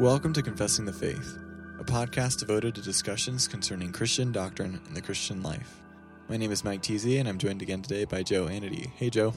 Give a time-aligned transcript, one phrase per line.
[0.00, 1.38] Welcome to Confessing the Faith,
[1.78, 5.82] a podcast devoted to discussions concerning Christian doctrine and the Christian life.
[6.26, 8.90] My name is Mike Teasy, and I'm joined again today by Joe Anity.
[8.96, 9.34] Hey, Joe.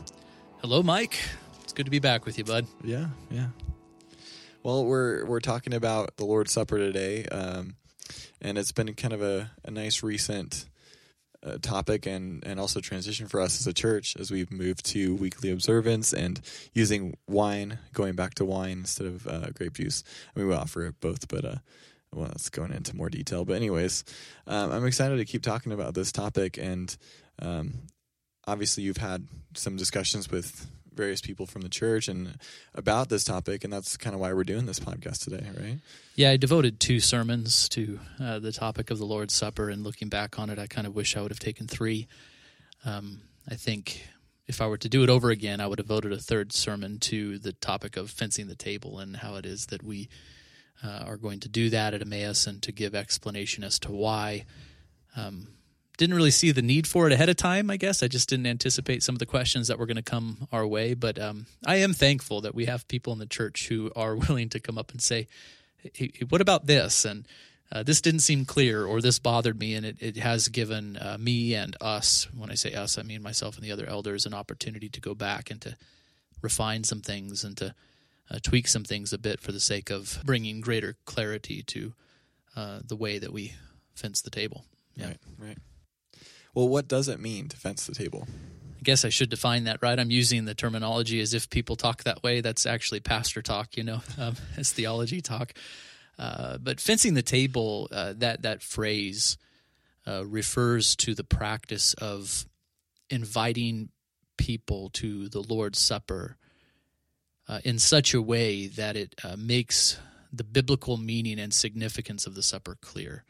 [0.61, 1.19] Hello, Mike.
[1.63, 2.65] It's good to be back with you, bud.
[2.81, 3.47] Yeah, yeah.
[4.63, 7.75] Well, we're we're talking about the Lord's Supper today, um,
[8.39, 10.69] and it's been kind of a, a nice recent
[11.61, 15.51] topic and and also transition for us as a church as we've moved to weekly
[15.51, 16.39] observance and
[16.73, 20.03] using wine, going back to wine instead of uh, grape juice.
[20.35, 21.55] I mean, we offer it both, but uh,
[22.13, 23.45] well, that's going into more detail.
[23.45, 24.03] But anyways,
[24.47, 26.95] um, I'm excited to keep talking about this topic, and
[27.39, 27.73] um,
[28.45, 32.37] obviously, you've had some discussions with various people from the church and
[32.73, 35.79] about this topic, and that's kind of why we're doing this podcast today, right?
[36.15, 40.09] Yeah, I devoted two sermons to uh, the topic of the Lord's Supper, and looking
[40.09, 42.07] back on it, I kind of wish I would have taken three.
[42.85, 44.05] Um, I think
[44.47, 46.99] if I were to do it over again, I would have devoted a third sermon
[46.99, 50.09] to the topic of fencing the table and how it is that we
[50.83, 54.45] uh, are going to do that at Emmaus and to give explanation as to why.
[55.15, 55.47] Um,
[55.97, 57.69] didn't really see the need for it ahead of time.
[57.69, 60.47] I guess I just didn't anticipate some of the questions that were going to come
[60.51, 60.93] our way.
[60.93, 64.49] But um, I am thankful that we have people in the church who are willing
[64.49, 65.27] to come up and say,
[65.93, 67.27] hey, "What about this?" and
[67.71, 71.17] uh, this didn't seem clear, or this bothered me, and it, it has given uh,
[71.19, 72.27] me and us.
[72.35, 75.15] When I say us, I mean myself and the other elders, an opportunity to go
[75.15, 75.75] back and to
[76.43, 77.73] refine some things and to
[78.29, 81.93] uh, tweak some things a bit for the sake of bringing greater clarity to
[82.55, 83.53] uh, the way that we
[83.95, 84.65] fence the table.
[84.95, 85.07] Yeah.
[85.07, 85.17] Right.
[85.39, 85.57] Right.
[86.53, 88.27] Well, what does it mean to fence the table?
[88.79, 89.99] I guess I should define that, right?
[89.99, 92.41] I'm using the terminology as if people talk that way.
[92.41, 95.53] That's actually pastor talk, you know, um, it's theology talk.
[96.19, 99.37] Uh, but fencing the table, uh, that that phrase
[100.07, 102.45] uh, refers to the practice of
[103.09, 103.89] inviting
[104.37, 106.37] people to the Lord's Supper
[107.47, 109.97] uh, in such a way that it uh, makes
[110.31, 113.23] the biblical meaning and significance of the supper clear.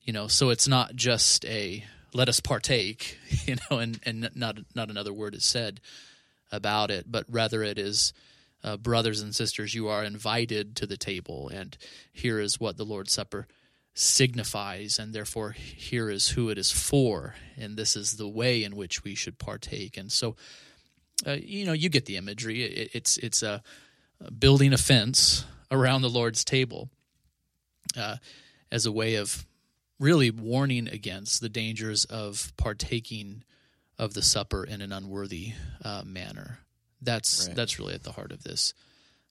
[0.00, 1.84] You know, so it's not just a
[2.14, 5.80] let us partake, you know, and, and not not another word is said
[6.50, 8.12] about it, but rather it is
[8.62, 11.76] uh, brothers and sisters, you are invited to the table, and
[12.10, 13.46] here is what the Lord's Supper
[13.92, 18.74] signifies, and therefore here is who it is for, and this is the way in
[18.74, 19.98] which we should partake.
[19.98, 20.34] And so,
[21.26, 22.62] uh, you know, you get the imagery.
[22.62, 23.62] It, it's it's a
[24.38, 26.88] building a fence around the Lord's table
[27.98, 28.16] uh,
[28.72, 29.44] as a way of
[29.98, 33.44] really warning against the dangers of partaking
[33.98, 35.52] of the supper in an unworthy
[35.84, 36.58] uh, manner.
[37.00, 37.56] That's right.
[37.56, 38.74] that's really at the heart of this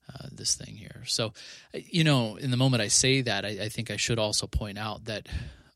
[0.08, 1.02] uh, this thing here.
[1.06, 1.32] So,
[1.72, 4.76] you know, in the moment I say that, I, I, think I should also point
[4.76, 5.28] out that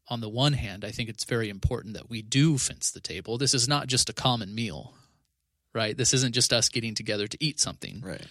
[0.09, 3.39] on the one hand, I think it's very important that we do fence the table.
[3.39, 4.95] This is not just a common meal,
[5.75, 5.97] right?
[5.97, 8.27] This isn't just us getting together to eat something, right?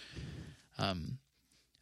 [0.78, 1.18] Um,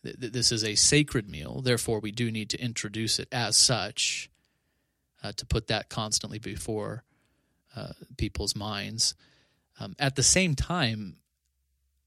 [0.02, 1.60] th- th- this is a sacred meal.
[1.60, 4.30] Therefore, we do need to introduce it as such
[5.22, 7.04] uh, to put that constantly before
[7.74, 9.14] uh, people's minds.
[9.78, 11.16] Um, at the same time,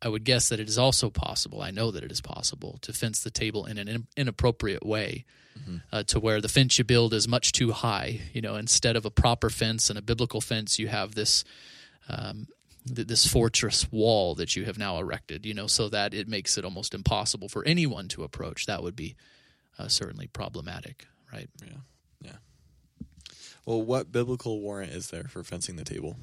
[0.01, 1.61] I would guess that it is also possible.
[1.61, 5.25] I know that it is possible to fence the table in an in- inappropriate way,
[5.59, 5.77] mm-hmm.
[5.91, 8.21] uh, to where the fence you build is much too high.
[8.33, 11.43] You know, instead of a proper fence and a biblical fence, you have this
[12.07, 12.47] um,
[12.87, 15.45] th- this fortress wall that you have now erected.
[15.45, 18.67] You know, so that it makes it almost impossible for anyone to approach.
[18.67, 19.17] That would be
[19.77, 21.49] uh, certainly problematic, right?
[21.61, 22.37] Yeah.
[23.65, 26.15] Well, what biblical warrant is there for fencing the table?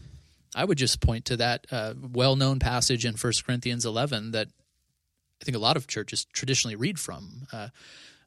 [0.55, 4.49] I would just point to that uh, well-known passage in 1 Corinthians 11 that
[5.41, 7.69] I think a lot of churches traditionally read from uh,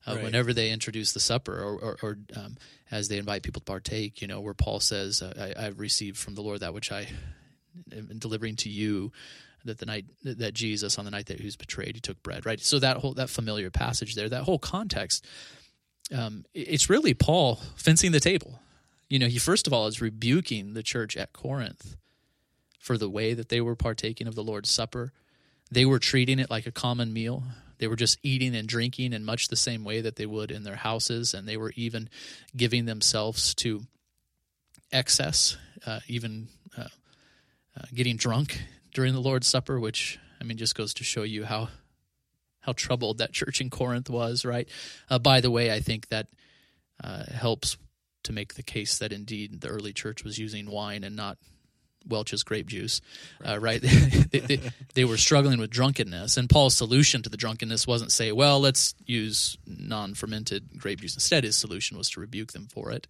[0.05, 0.23] uh, right.
[0.23, 2.57] whenever they introduce the supper or, or, or um,
[2.91, 4.21] as they invite people to partake.
[4.21, 7.07] You know, where Paul says, uh, I, "I've received from the Lord that which I
[7.91, 9.11] am delivering to you."
[9.65, 12.45] That the night that Jesus, on the night that he was betrayed, he took bread.
[12.45, 12.61] Right.
[12.61, 15.25] So that whole that familiar passage there, that whole context,
[16.15, 18.59] um, it's really Paul fencing the table
[19.09, 21.97] you know, he first of all is rebuking the church at Corinth
[22.79, 25.11] for the way that they were partaking of the Lord's Supper.
[25.71, 27.43] They were treating it like a common meal.
[27.79, 30.63] They were just eating and drinking in much the same way that they would in
[30.63, 32.09] their houses, and they were even
[32.55, 33.81] giving themselves to
[34.91, 36.47] excess, uh, even
[36.77, 36.87] uh,
[37.77, 38.61] uh, getting drunk
[38.93, 41.69] during the Lord's Supper, which I mean just goes to show you how
[42.61, 44.45] how troubled that church in Corinth was.
[44.45, 44.67] Right.
[45.09, 46.27] Uh, by the way, I think that
[47.01, 47.77] uh, helps
[48.23, 51.37] to make the case that indeed the early church was using wine and not
[52.07, 53.01] Welch's grape juice,
[53.41, 53.55] right?
[53.55, 53.81] Uh, right?
[54.31, 54.59] they, they,
[54.93, 58.95] they, were struggling with drunkenness, and Paul's solution to the drunkenness wasn't say, "Well, let's
[59.05, 63.07] use non-fermented grape juice." Instead, his solution was to rebuke them for it,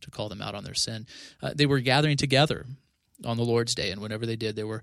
[0.00, 1.06] to call them out on their sin.
[1.42, 2.66] Uh, they were gathering together
[3.24, 4.82] on the Lord's day, and whenever they did, they were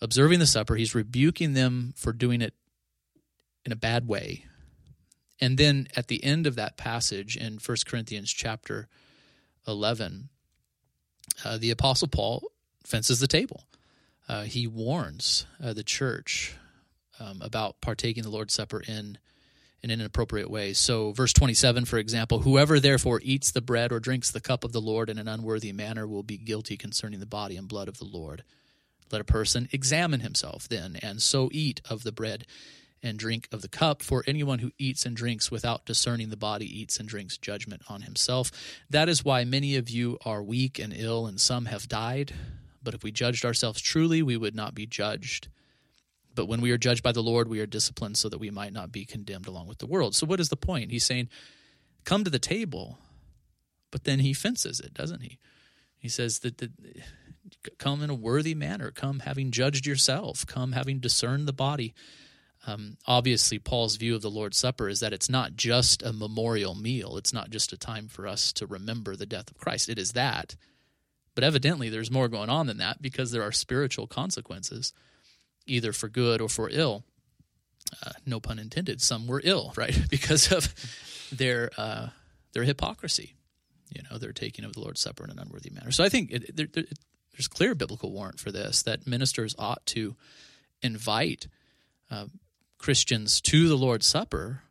[0.00, 0.74] observing the supper.
[0.74, 2.54] He's rebuking them for doing it
[3.64, 4.44] in a bad way,
[5.40, 8.88] And then at the end of that passage in 1 Corinthians chapter
[9.68, 10.28] 11,
[11.44, 12.42] uh, the Apostle Paul
[12.84, 13.64] fences the table.
[14.28, 16.54] Uh, he warns uh, the church
[17.20, 19.18] um, about partaking the Lord's Supper in
[19.80, 20.72] in an inappropriate way.
[20.72, 24.72] So, verse 27, for example, whoever therefore eats the bread or drinks the cup of
[24.72, 27.98] the Lord in an unworthy manner will be guilty concerning the body and blood of
[27.98, 28.42] the Lord.
[29.12, 32.44] Let a person examine himself then, and so eat of the bread
[33.02, 34.02] and drink of the cup.
[34.02, 38.02] For anyone who eats and drinks without discerning the body eats and drinks judgment on
[38.02, 38.50] himself.
[38.90, 42.34] That is why many of you are weak and ill, and some have died.
[42.82, 45.48] But if we judged ourselves truly, we would not be judged.
[46.34, 48.72] But when we are judged by the Lord, we are disciplined so that we might
[48.72, 50.14] not be condemned along with the world.
[50.14, 50.92] So, what is the point?
[50.92, 51.28] He's saying,
[52.04, 52.98] come to the table,
[53.90, 55.38] but then he fences it, doesn't he?
[55.98, 56.70] He says that,
[57.78, 61.92] come in a worthy manner, come having judged yourself, come having discerned the body.
[62.68, 66.74] Um, obviously, Paul's view of the Lord's Supper is that it's not just a memorial
[66.74, 67.16] meal.
[67.16, 69.88] It's not just a time for us to remember the death of Christ.
[69.88, 70.54] It is that.
[71.34, 74.92] But evidently, there's more going on than that because there are spiritual consequences
[75.66, 77.04] either for good or for ill.
[78.04, 79.00] Uh, no pun intended.
[79.00, 80.74] Some were ill, right, because of
[81.32, 82.08] their uh,
[82.52, 83.34] their hypocrisy.
[83.94, 85.90] You know, their taking of the Lord's Supper in an unworthy manner.
[85.90, 86.84] So I think it, there, there,
[87.32, 90.16] there's clear biblical warrant for this that ministers ought to
[90.82, 91.48] invite
[92.10, 92.26] uh,
[92.78, 94.62] Christians to the Lord's Supper.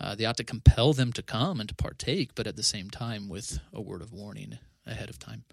[0.00, 2.90] Uh, they ought to compel them to come and to partake, but at the same
[2.90, 5.44] time with a word of warning ahead of time.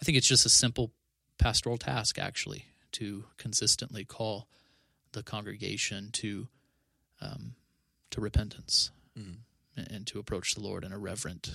[0.00, 0.92] I think it's just a simple
[1.38, 4.48] pastoral task, actually, to consistently call
[5.12, 6.48] the congregation to
[7.20, 7.54] um,
[8.10, 9.36] to repentance mm.
[9.76, 11.50] and, to approach the Lord in a reverent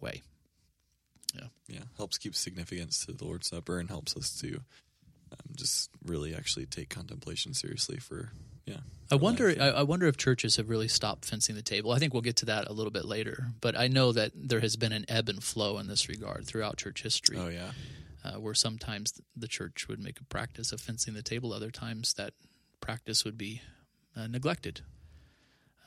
[0.00, 0.22] way.
[1.34, 4.60] Yeah, yeah, helps keep significance to the Lord's Supper and helps us to
[5.32, 7.98] um, just really actually take contemplation seriously.
[7.98, 8.30] For
[8.70, 8.80] yeah,
[9.10, 9.54] I wonder.
[9.60, 11.92] I, I wonder if churches have really stopped fencing the table.
[11.92, 13.48] I think we'll get to that a little bit later.
[13.60, 16.76] But I know that there has been an ebb and flow in this regard throughout
[16.76, 17.38] church history.
[17.38, 17.72] Oh yeah
[18.24, 22.14] uh, where sometimes the church would make a practice of fencing the table, other times
[22.14, 22.34] that
[22.80, 23.62] practice would be
[24.16, 24.80] uh, neglected.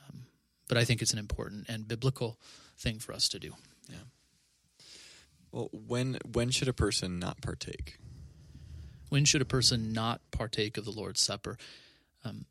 [0.08, 0.26] Um,
[0.68, 2.38] but I think it's an important and biblical
[2.78, 3.52] thing for us to do.
[3.88, 3.96] Yeah.
[5.50, 7.98] Well, when when should a person not partake?
[9.10, 11.58] When should a person not partake of the Lord's Supper?
[12.24, 12.46] Um,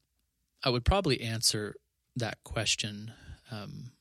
[0.63, 1.75] I would probably answer
[2.15, 3.13] that question
[3.51, 3.91] um,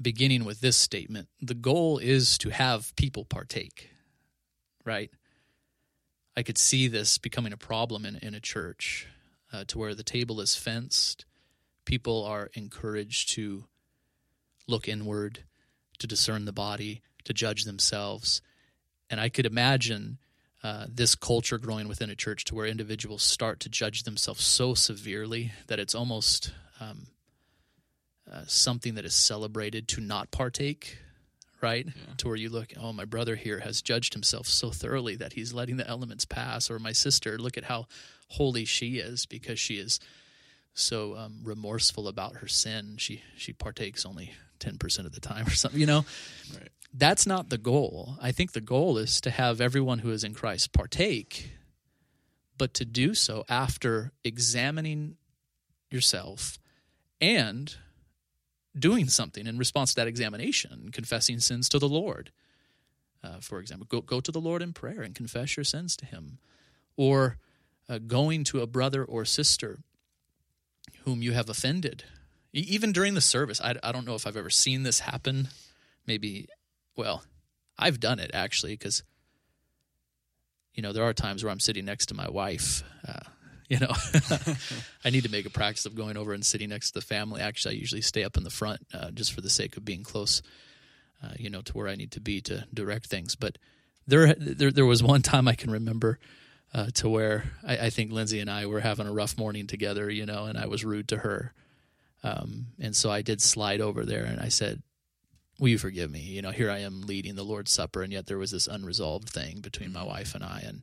[0.00, 3.92] beginning with this statement: the goal is to have people partake
[4.84, 5.10] right?
[6.36, 9.06] I could see this becoming a problem in, in a church
[9.52, 11.24] uh, to where the table is fenced.
[11.84, 13.66] People are encouraged to
[14.66, 15.44] look inward,
[15.98, 18.40] to discern the body, to judge themselves.
[19.10, 20.18] And I could imagine
[20.62, 24.74] uh, this culture growing within a church to where individuals start to judge themselves so
[24.74, 27.06] severely that it's almost um,
[28.30, 30.98] uh, something that is celebrated to not partake
[31.62, 31.86] right?
[31.86, 32.14] Yeah.
[32.18, 35.54] To where you look, oh, my brother here has judged himself so thoroughly that he's
[35.54, 37.86] letting the elements pass, or my sister, look at how
[38.28, 40.00] holy she is because she is
[40.74, 42.96] so um, remorseful about her sin.
[42.98, 45.80] She she partakes only ten percent of the time, or something.
[45.80, 46.04] You know,
[46.54, 46.68] right.
[46.94, 48.16] that's not the goal.
[48.20, 51.50] I think the goal is to have everyone who is in Christ partake,
[52.56, 55.16] but to do so after examining
[55.90, 56.58] yourself
[57.20, 57.76] and
[58.78, 62.30] doing something in response to that examination, confessing sins to the Lord.
[63.22, 66.06] Uh, for example, go, go to the Lord in prayer and confess your sins to
[66.06, 66.38] Him.
[66.96, 67.38] Or
[67.88, 69.80] uh, going to a brother or sister
[71.04, 72.04] whom you have offended.
[72.52, 75.48] Even during the service, I, I don't know if I've ever seen this happen.
[76.06, 76.48] Maybe,
[76.96, 77.24] well,
[77.78, 79.02] I've done it actually because,
[80.74, 82.82] you know, there are times where I'm sitting next to my wife.
[83.06, 83.20] Uh,
[83.68, 83.92] you know,
[85.04, 87.40] I need to make a practice of going over and sitting next to the family.
[87.40, 90.02] Actually, I usually stay up in the front uh, just for the sake of being
[90.02, 90.42] close,
[91.22, 93.34] uh, you know, to where I need to be to direct things.
[93.34, 93.56] But
[94.06, 96.18] there, there, there was one time I can remember
[96.74, 100.10] uh, to where I, I, think Lindsay and I were having a rough morning together,
[100.10, 101.52] you know, and I was rude to her.
[102.24, 104.82] Um, and so I did slide over there and I said,
[105.58, 106.20] Will you forgive me?
[106.20, 109.28] You know, here I am leading the Lord's Supper, and yet there was this unresolved
[109.28, 110.64] thing between my wife and I.
[110.66, 110.82] And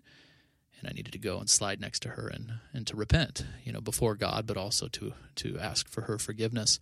[0.80, 3.72] and I needed to go and slide next to her and, and to repent, you
[3.74, 6.80] know, before God, but also to to ask for her forgiveness.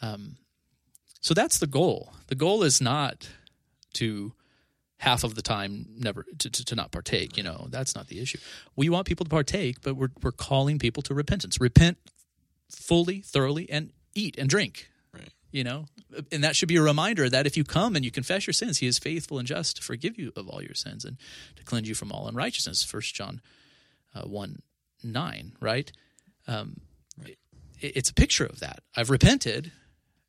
[0.00, 0.36] Um,
[1.20, 2.12] so that's the goal.
[2.28, 3.28] The goal is not
[3.94, 4.32] to
[4.98, 7.36] half of the time never to, to, to, not partake.
[7.36, 8.38] You know, that's not the issue.
[8.76, 11.60] We want people to partake, but we're we're calling people to repentance.
[11.60, 11.98] Repent
[12.70, 15.84] fully, thoroughly, and eat and drink right you know
[16.32, 18.78] and that should be a reminder that if you come and you confess your sins
[18.78, 21.18] he is faithful and just to forgive you of all your sins and
[21.54, 23.40] to cleanse you from all unrighteousness first john
[24.14, 24.60] uh, 1
[25.04, 25.92] 9 right,
[26.48, 26.80] um,
[27.22, 27.38] right.
[27.80, 29.70] It, it's a picture of that i've repented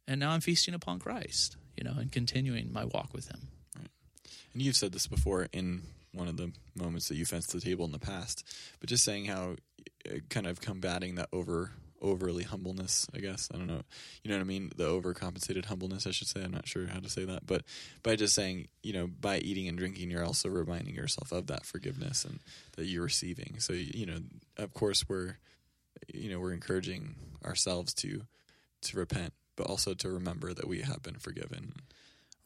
[0.09, 3.47] and now I'm feasting upon Christ, you know, and continuing my walk with Him.
[4.61, 7.91] You've said this before in one of the moments that you fenced the table in
[7.91, 8.45] the past,
[8.79, 9.55] but just saying how
[10.09, 13.49] uh, kind of combating that over overly humbleness, I guess.
[13.53, 13.81] I don't know.
[14.23, 14.71] You know what I mean?
[14.75, 16.43] The overcompensated humbleness, I should say.
[16.43, 17.45] I'm not sure how to say that.
[17.45, 17.63] But
[18.03, 21.65] by just saying, you know, by eating and drinking, you're also reminding yourself of that
[21.65, 22.39] forgiveness and
[22.77, 23.59] that you're receiving.
[23.59, 24.19] So, you know,
[24.57, 25.37] of course, we're,
[26.13, 28.21] you know, we're encouraging ourselves to,
[28.83, 31.73] to repent, but also to remember that we have been forgiven.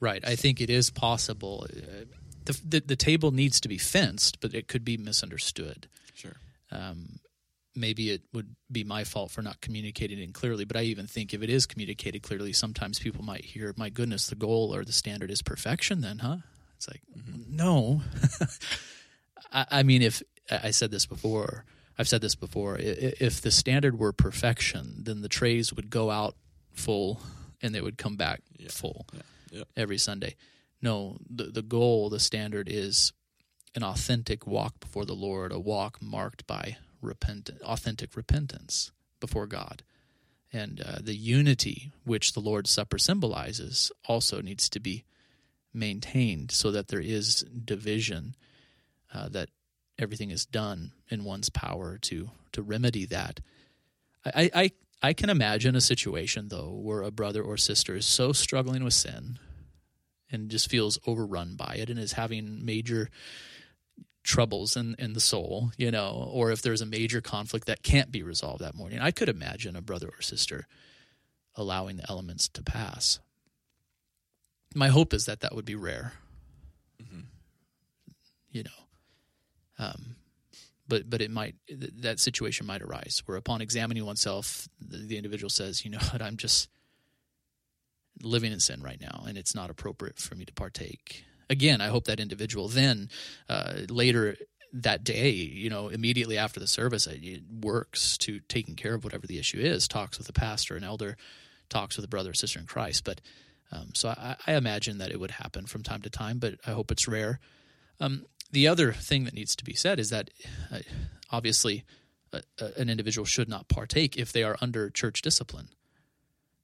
[0.04, 0.22] Right.
[0.28, 1.66] I think it is possible.
[1.70, 2.04] Uh,
[2.44, 5.88] the, the, the table needs to be fenced, but it could be misunderstood.
[6.14, 6.36] Sure.
[6.74, 7.20] Um,
[7.74, 11.34] maybe it would be my fault for not communicating it clearly, but I even think
[11.34, 14.92] if it is communicated clearly, sometimes people might hear, "My goodness, the goal or the
[14.92, 16.38] standard is perfection." Then, huh?
[16.76, 17.56] It's like, mm-hmm.
[17.56, 18.02] no.
[19.54, 21.64] I, I mean, if I said this before,
[21.98, 22.76] I've said this before.
[22.78, 26.36] If the standard were perfection, then the trays would go out
[26.74, 27.22] full
[27.62, 28.68] and they would come back yeah.
[28.70, 29.22] full yeah.
[29.54, 29.64] Yeah.
[29.78, 30.36] every Sunday.
[30.82, 33.14] No, the the goal, the standard is
[33.76, 39.84] an authentic walk before the Lord, a walk marked by repent, authentic repentance before God.
[40.52, 45.04] And uh, the unity which the Lord's Supper symbolizes also needs to be
[45.74, 48.36] maintained so that there is division,
[49.14, 49.50] uh, that
[49.98, 53.40] everything is done in one's power to to remedy that.
[54.26, 54.72] I, I
[55.04, 58.94] I can imagine a situation though where a brother or sister is so struggling with
[58.94, 59.38] sin
[60.32, 63.10] and just feels overrun by it and is having major
[64.24, 68.12] troubles in, in the soul, you know, or if there's a major conflict that can't
[68.12, 69.00] be resolved that morning.
[69.00, 70.68] I could imagine a brother or sister
[71.56, 73.20] allowing the elements to pass.
[74.74, 76.14] My hope is that that would be rare.
[77.02, 77.20] Mm-hmm.
[78.52, 80.16] You know, um,
[80.94, 85.50] but but it might that situation might arise where upon examining oneself, the, the individual
[85.50, 86.70] says, you know what, I'm just
[88.22, 91.88] living in sin right now, and it's not appropriate for me to partake again, I
[91.88, 93.10] hope that individual then
[93.50, 94.38] uh, later
[94.74, 99.28] that day, you know, immediately after the service, it works to taking care of whatever
[99.28, 101.16] the issue is, talks with the pastor, an elder,
[101.70, 103.04] talks with a brother or sister in Christ.
[103.04, 103.22] But
[103.72, 106.72] um, so I, I, imagine that it would happen from time to time, but I
[106.72, 107.40] hope it's rare.
[108.00, 110.30] Um, the other thing that needs to be said is that
[110.72, 110.80] uh,
[111.32, 111.84] obviously
[112.78, 115.70] an individual should not partake if they are under church discipline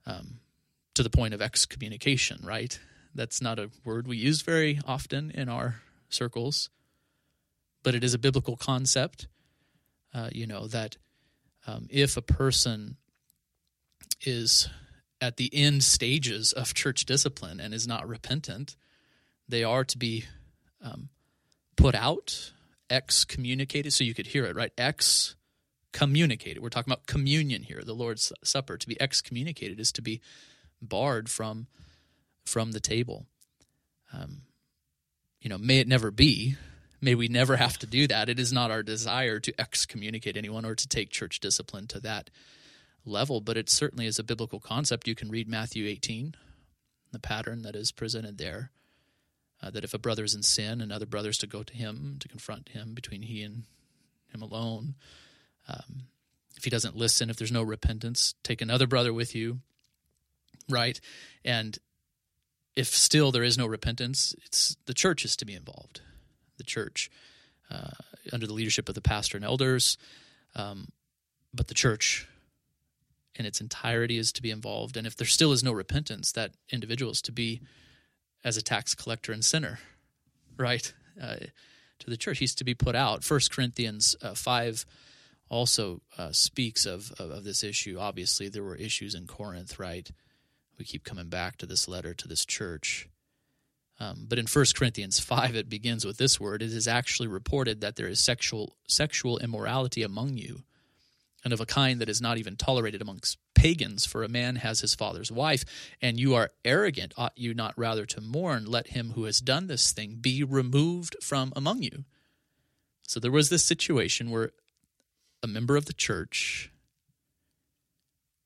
[0.05, 0.39] um,
[0.93, 2.79] to the point of excommunication, right?
[3.13, 6.69] That's not a word we use very often in our circles,
[7.83, 9.27] but it is a biblical concept.
[10.13, 10.97] Uh, you know, that
[11.67, 12.97] um, if a person
[14.21, 14.67] is
[15.21, 18.75] at the end stages of church discipline and is not repentant,
[19.47, 20.25] they are to be
[20.83, 21.09] um,
[21.79, 22.51] put out,
[22.89, 23.93] excommunicated.
[23.93, 24.71] So you could hear it, right?
[24.77, 26.61] Excommunicated.
[26.61, 28.77] We're talking about communion here, the Lord's Supper.
[28.77, 30.21] To be excommunicated is to be
[30.81, 31.67] barred from
[32.45, 33.25] from the table.
[34.11, 34.41] Um,
[35.39, 36.55] you know, may it never be.
[37.01, 38.27] May we never have to do that.
[38.27, 42.29] It is not our desire to excommunicate anyone or to take church discipline to that
[43.05, 45.07] level, but it certainly is a biblical concept.
[45.07, 46.35] You can read Matthew 18,
[47.13, 48.71] the pattern that is presented there.
[49.61, 52.15] Uh, that if a brother is in sin and other brothers to go to him
[52.19, 53.63] to confront him between he and
[54.33, 54.95] him alone.
[55.67, 56.03] Um,
[56.55, 59.59] if he doesn't listen, if there's no repentance, take another brother with you,
[60.69, 60.99] right?
[61.43, 61.77] And
[62.75, 66.01] if still there is no repentance, it's the church is to be involved.
[66.57, 67.09] The church,
[67.69, 67.91] uh,
[68.31, 69.97] under the leadership of the pastor and elders,
[70.55, 70.89] um,
[71.53, 72.27] but the church
[73.35, 74.97] in its entirety is to be involved.
[74.97, 77.61] And if there still is no repentance, that individual is to be
[78.43, 79.79] as a tax collector and sinner,
[80.57, 80.93] right?
[81.21, 81.35] Uh,
[81.99, 83.23] to the church, he's to be put out.
[83.23, 84.85] First Corinthians uh, five
[85.49, 87.97] also uh, speaks of, of, of this issue.
[87.99, 90.09] Obviously, there were issues in Corinth, right?
[90.79, 93.07] we keep coming back to this letter to this church.
[93.99, 97.81] Um, but in 1 Corinthians 5, it begins with this word It is actually reported
[97.81, 100.63] that there is sexual, sexual immorality among you,
[101.43, 104.81] and of a kind that is not even tolerated amongst pagans, for a man has
[104.81, 105.63] his father's wife,
[106.01, 107.13] and you are arrogant.
[107.17, 108.65] Ought you not rather to mourn?
[108.65, 112.05] Let him who has done this thing be removed from among you.
[113.03, 114.51] So there was this situation where
[115.41, 116.71] a member of the church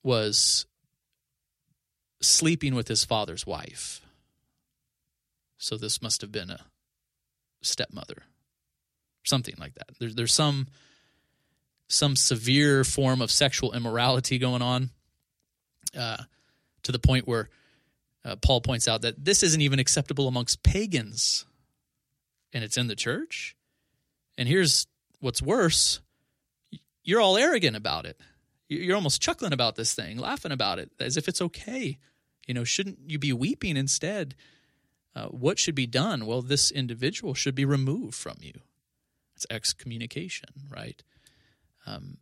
[0.04, 0.66] was
[2.22, 4.02] sleeping with his father's wife.
[5.58, 6.66] So this must have been a
[7.62, 8.24] stepmother,
[9.24, 9.92] something like that.
[10.00, 10.68] There's there's some
[11.88, 14.90] some severe form of sexual immorality going on,
[15.98, 16.24] uh,
[16.84, 17.50] to the point where
[18.26, 21.46] uh, Paul points out that this isn't even acceptable amongst pagans,
[22.52, 23.56] and it's in the church.
[24.38, 24.88] And here's
[25.20, 26.00] what's worse:
[27.04, 28.20] you're all arrogant about it.
[28.70, 32.00] You're almost chuckling about this thing, laughing about it, as if it's okay
[32.48, 34.36] You know, shouldn't you be weeping instead?
[35.16, 36.26] Uh, what should be done?
[36.26, 38.54] Well, this individual should be removed from you.
[39.36, 41.02] It's excommunication, right?
[41.86, 42.18] Um,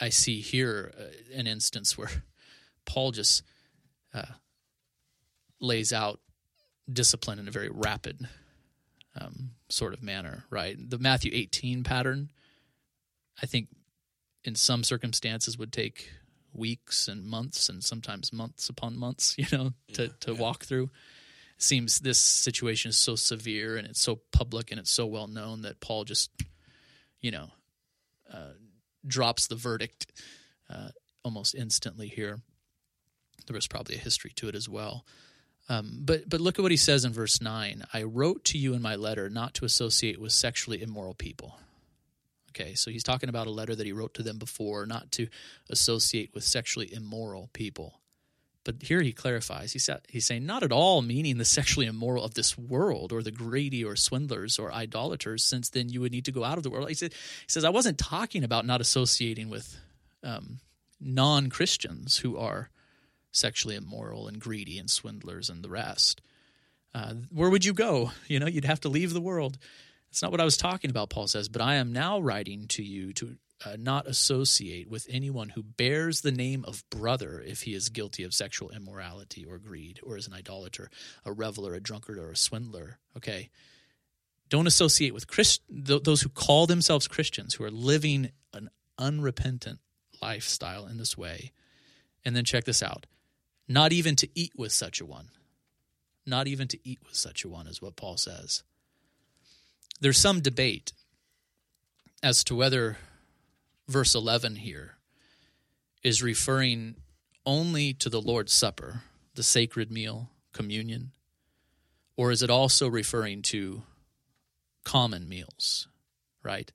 [0.00, 2.10] I see here uh, an instance where
[2.84, 3.42] Paul just
[4.14, 4.22] uh,
[5.60, 6.20] lays out
[6.90, 8.26] discipline in a very rapid
[9.20, 10.76] um, sort of manner, right?
[10.78, 12.30] The Matthew 18 pattern,
[13.42, 13.68] I think
[14.44, 16.10] in some circumstances would take
[16.52, 20.40] weeks and months and sometimes months upon months, you know, to, yeah, to yeah.
[20.40, 20.84] walk through.
[21.56, 25.26] It seems this situation is so severe and it's so public and it's so well
[25.26, 26.30] known that Paul just,
[27.20, 27.50] you know,
[28.32, 28.52] uh,
[29.06, 30.06] drops the verdict
[30.70, 30.88] uh,
[31.24, 32.40] almost instantly here.
[33.46, 35.04] There was probably a history to it as well.
[35.68, 37.84] Um, but but look at what he says in verse nine.
[37.92, 41.58] I wrote to you in my letter not to associate with sexually immoral people.
[42.50, 45.28] Okay, so he's talking about a letter that he wrote to them before, not to
[45.68, 47.97] associate with sexually immoral people.
[48.68, 49.72] But here he clarifies.
[49.72, 53.22] He said, he's saying not at all meaning the sexually immoral of this world or
[53.22, 56.64] the greedy or swindlers or idolaters, since then you would need to go out of
[56.64, 56.86] the world.
[56.90, 59.74] He, said, he says, I wasn't talking about not associating with
[60.22, 60.58] um,
[61.00, 62.68] non Christians who are
[63.32, 66.20] sexually immoral and greedy and swindlers and the rest.
[66.94, 68.12] Uh, where would you go?
[68.26, 69.56] You know, you'd have to leave the world.
[70.10, 72.82] That's not what I was talking about, Paul says, but I am now writing to
[72.82, 77.74] you to uh, not associate with anyone who bears the name of brother if he
[77.74, 80.90] is guilty of sexual immorality or greed or is an idolater,
[81.24, 82.98] a reveler, a drunkard, or a swindler.
[83.16, 83.50] Okay.
[84.48, 89.80] Don't associate with Christ- th- those who call themselves Christians, who are living an unrepentant
[90.22, 91.52] lifestyle in this way.
[92.24, 93.06] And then check this out
[93.68, 95.30] not even to eat with such a one.
[96.26, 98.62] Not even to eat with such a one is what Paul says.
[100.00, 100.92] There's some debate
[102.22, 102.98] as to whether
[103.88, 104.98] verse 11 here
[106.02, 106.96] is referring
[107.44, 109.02] only to the Lord's Supper,
[109.34, 111.12] the sacred meal, communion,
[112.16, 113.82] or is it also referring to
[114.84, 115.88] common meals,
[116.42, 116.70] right?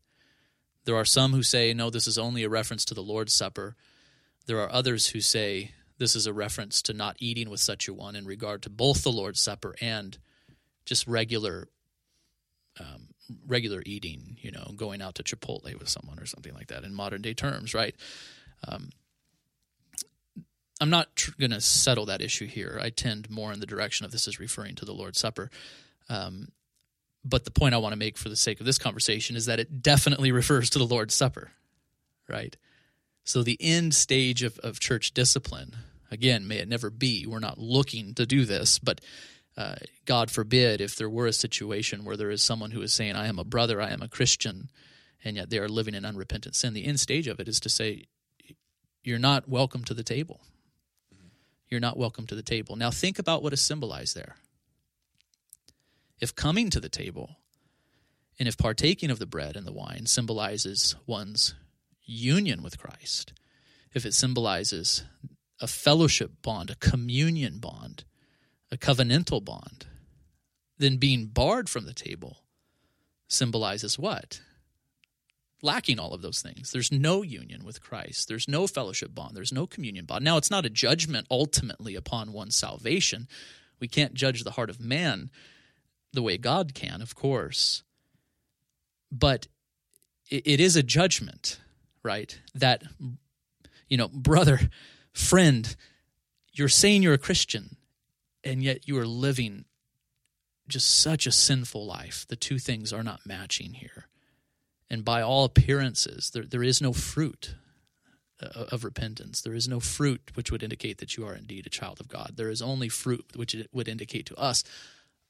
[0.86, 3.76] There are some who say, no, this is only a reference to the Lord's Supper.
[4.46, 7.94] There are others who say this is a reference to not eating with such a
[7.94, 10.18] one in regard to both the Lord's Supper and
[10.86, 11.70] just regular
[12.80, 13.10] um,
[13.48, 16.94] regular eating, you know, going out to Chipotle with someone or something like that in
[16.94, 17.96] modern day terms, right?
[18.68, 18.90] Um,
[20.82, 22.80] I'm not tr- going to settle that issue here.
[22.82, 25.50] I tend more in the direction of this is referring to the Lord's Supper.
[26.10, 26.50] Um,
[27.24, 29.60] but the point I want to make for the sake of this conversation is that
[29.60, 31.52] it definitely refers to the Lord's Supper,
[32.28, 32.56] right?
[33.24, 35.76] So the end stage of, of church discipline,
[36.12, 37.26] again, may it never be.
[37.26, 39.00] We're not looking to do this, but
[39.56, 43.16] uh, God forbid if there were a situation where there is someone who is saying,
[43.16, 44.70] I am a brother, I am a Christian,
[45.24, 46.74] and yet they are living in unrepentant sin.
[46.74, 48.06] The end stage of it is to say,
[49.04, 50.42] You're not welcome to the table.
[51.70, 52.76] You're not welcome to the table.
[52.76, 54.36] Now think about what is symbolized there.
[56.20, 57.38] If coming to the table
[58.40, 61.56] and if partaking of the bread and the wine symbolizes one's
[62.04, 63.34] union with Christ,
[63.94, 65.04] if it symbolizes
[65.62, 68.04] a fellowship bond, a communion bond,
[68.74, 69.86] a covenantal bond,
[70.80, 72.40] then being barred from the table
[73.28, 74.42] symbolizes what?
[75.62, 76.72] Lacking all of those things.
[76.72, 78.28] There's no union with Christ.
[78.28, 79.38] There's no fellowship bond.
[79.38, 80.26] There's no communion bond.
[80.26, 83.28] Now, it's not a judgment ultimately upon one's salvation.
[83.80, 85.30] We can't judge the heart of man
[86.12, 87.84] the way God can, of course.
[89.12, 89.48] But
[90.30, 91.60] it is a judgment,
[92.02, 92.40] right?
[92.56, 92.84] That,
[93.88, 94.60] you know, brother,
[95.14, 95.76] friend,
[96.52, 97.78] you're saying you're a Christian
[98.44, 99.66] and yet you are living
[100.68, 102.26] just such a sinful life.
[102.28, 104.08] The two things are not matching here.
[104.90, 107.56] And by all appearances, there, there is no fruit
[108.42, 109.42] uh, of repentance.
[109.42, 112.34] There is no fruit which would indicate that you are indeed a child of God.
[112.36, 114.64] There is only fruit which would indicate to us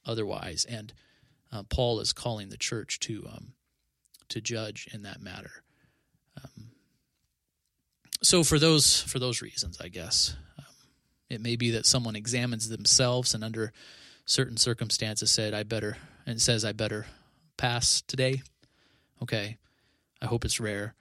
[0.06, 0.66] otherwise.
[0.66, 0.94] And
[1.52, 3.54] uh, Paul is calling the church to um,
[4.30, 5.64] to judge in that matter.
[6.44, 6.72] Um,
[8.22, 10.36] so for those for those reasons, I guess
[11.30, 13.72] it may be that someone examines themselves and under
[14.26, 17.06] certain circumstances said, I better, and says, I better
[17.58, 18.42] pass today.
[19.22, 19.58] Okay.
[20.22, 20.96] I hope it's rare.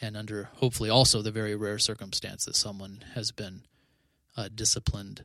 [0.00, 3.62] And under hopefully also the very rare circumstance that someone has been
[4.36, 5.24] uh, disciplined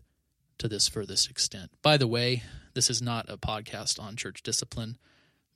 [0.57, 1.71] to this furthest extent.
[1.81, 4.97] By the way, this is not a podcast on church discipline,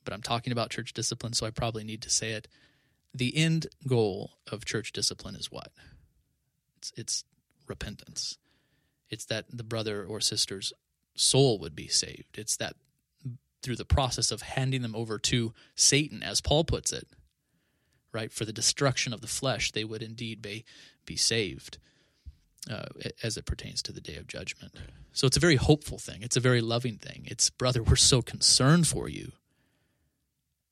[0.04, 2.48] but I'm talking about church discipline, so I probably need to say it.
[3.14, 5.72] The end goal of church discipline is what?
[6.76, 7.24] It's, it's
[7.66, 8.36] repentance.
[9.10, 10.72] It's that the brother or sister's
[11.14, 12.38] soul would be saved.
[12.38, 12.76] It's that
[13.62, 17.08] through the process of handing them over to Satan, as Paul puts it,
[18.12, 20.64] right, for the destruction of the flesh, they would indeed be,
[21.04, 21.78] be saved.
[22.70, 22.86] uh,
[23.22, 24.74] as it pertains to the day of judgment.
[25.12, 26.22] So it's a very hopeful thing.
[26.22, 27.26] It's a very loving thing.
[27.26, 29.32] It's, brother, we're so concerned for you.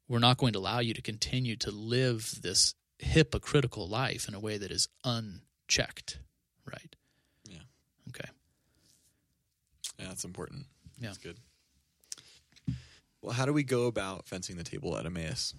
[0.09, 4.41] We're not going to allow you to continue to live this hypocritical life in a
[4.41, 6.19] way that is unchecked,
[6.67, 6.95] right?
[9.99, 10.09] Yeah.
[10.09, 10.67] That's important.
[10.99, 11.09] Yeah.
[11.09, 11.37] That's good.
[13.23, 15.55] Well, how do we go about fencing the table at Emmaus?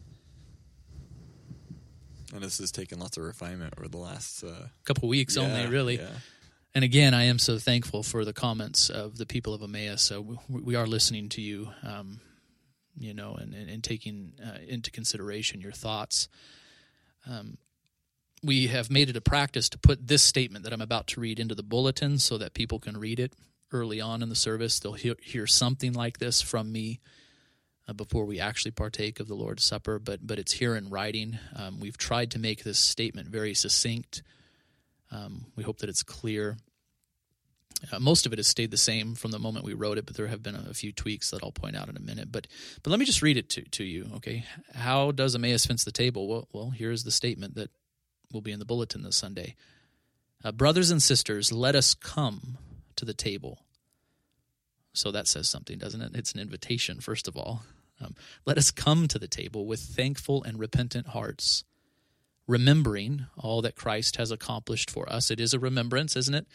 [2.34, 5.98] And this has taken lots of refinement over the last uh, couple weeks only, really.
[5.98, 6.10] Yeah.
[6.76, 10.02] And again, I am so thankful for the comments of the people of Emmaus.
[10.02, 12.19] So we, we are listening to you, um,
[12.98, 16.28] you know, and, and, and taking uh, into consideration your thoughts.
[17.28, 17.58] Um,
[18.43, 21.39] we have made it a practice to put this statement that I'm about to read
[21.39, 23.34] into the bulletin so that people can read it
[23.71, 24.80] early on in the service.
[24.80, 26.99] They'll hear, hear something like this from me
[27.88, 31.38] uh, before we actually partake of the Lord's Supper, but but it's here in writing.
[31.56, 34.23] Um, we've tried to make this statement very succinct.
[35.12, 36.58] Um, we hope that it's clear.
[37.91, 40.15] Uh, most of it has stayed the same from the moment we wrote it, but
[40.15, 42.32] there have been a, a, few tweaks that I'll point out in a minute.
[42.32, 42.47] But
[42.82, 44.45] but let me just read it to, to you, okay?
[44.73, 46.28] How does Emmaus fence the table?
[46.28, 47.69] Well, well, here's the statement that
[48.32, 49.56] will be in the bulletin this Sunday.
[50.43, 52.58] Uh, Brothers and sisters, let us come
[52.97, 53.65] to the table.
[54.93, 56.12] So that says something, doesn't it?
[56.15, 57.63] It's an invitation, first of all.
[58.01, 61.63] Um, let us come to the table with thankful and repentant hearts,
[62.47, 65.31] remembering all that Christ has accomplished for us.
[65.31, 66.47] It is a remembrance, isn't it?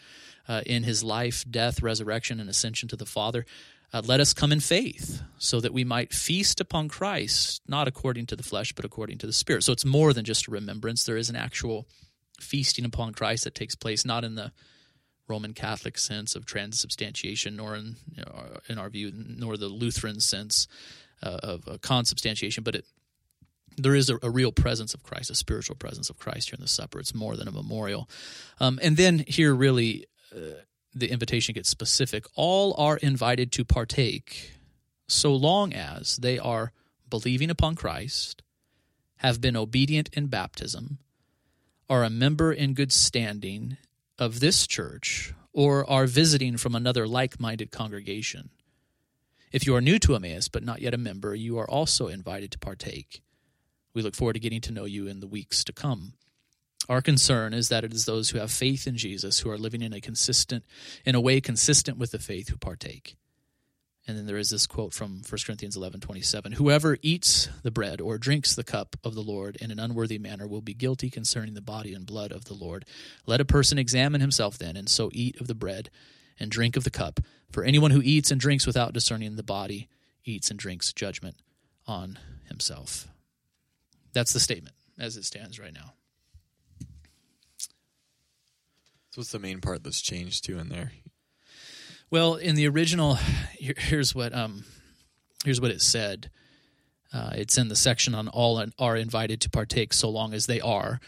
[0.47, 3.45] Uh, in his life, death, resurrection, and ascension to the Father.
[3.93, 8.25] Uh, let us come in faith so that we might feast upon Christ, not according
[8.27, 9.63] to the flesh, but according to the Spirit.
[9.63, 11.03] So it's more than just a remembrance.
[11.03, 11.87] There is an actual
[12.39, 14.51] feasting upon Christ that takes place, not in the
[15.31, 20.19] Roman Catholic sense of transubstantiation, nor in, you know, in our view, nor the Lutheran
[20.19, 20.67] sense
[21.23, 22.85] uh, of uh, consubstantiation, but it,
[23.77, 26.61] there is a, a, real presence of Christ, a spiritual presence of Christ here in
[26.61, 26.99] the supper.
[26.99, 28.09] It's more than a memorial.
[28.59, 30.59] Um, and then here, really, uh,
[30.93, 32.25] the invitation gets specific.
[32.35, 34.51] All are invited to partake
[35.07, 36.73] so long as they are
[37.09, 38.41] believing upon Christ,
[39.17, 40.97] have been obedient in baptism,
[41.89, 43.77] are a member in good standing
[44.21, 48.51] of this church, or are visiting from another like minded congregation.
[49.51, 52.51] If you are new to Emmaus but not yet a member, you are also invited
[52.51, 53.23] to partake.
[53.95, 56.13] We look forward to getting to know you in the weeks to come.
[56.87, 59.81] Our concern is that it is those who have faith in Jesus who are living
[59.81, 60.65] in a consistent
[61.03, 63.15] in a way consistent with the faith who partake.
[64.07, 68.17] And then there is this quote from 1 Corinthians 11:27, whoever eats the bread or
[68.17, 71.61] drinks the cup of the Lord in an unworthy manner will be guilty concerning the
[71.61, 72.85] body and blood of the Lord.
[73.25, 75.89] Let a person examine himself then and so eat of the bread
[76.39, 77.19] and drink of the cup.
[77.51, 79.87] For anyone who eats and drinks without discerning the body
[80.25, 81.35] eats and drinks judgment
[81.85, 83.07] on himself.
[84.13, 85.93] That's the statement as it stands right now.
[89.11, 90.93] So, what's the main part that's changed too in there?
[92.11, 93.15] Well, in the original,
[93.57, 94.65] here's what um,
[95.45, 96.29] here's what it said.
[97.13, 100.61] Uh, it's in the section on all are invited to partake so long as they
[100.61, 100.99] are,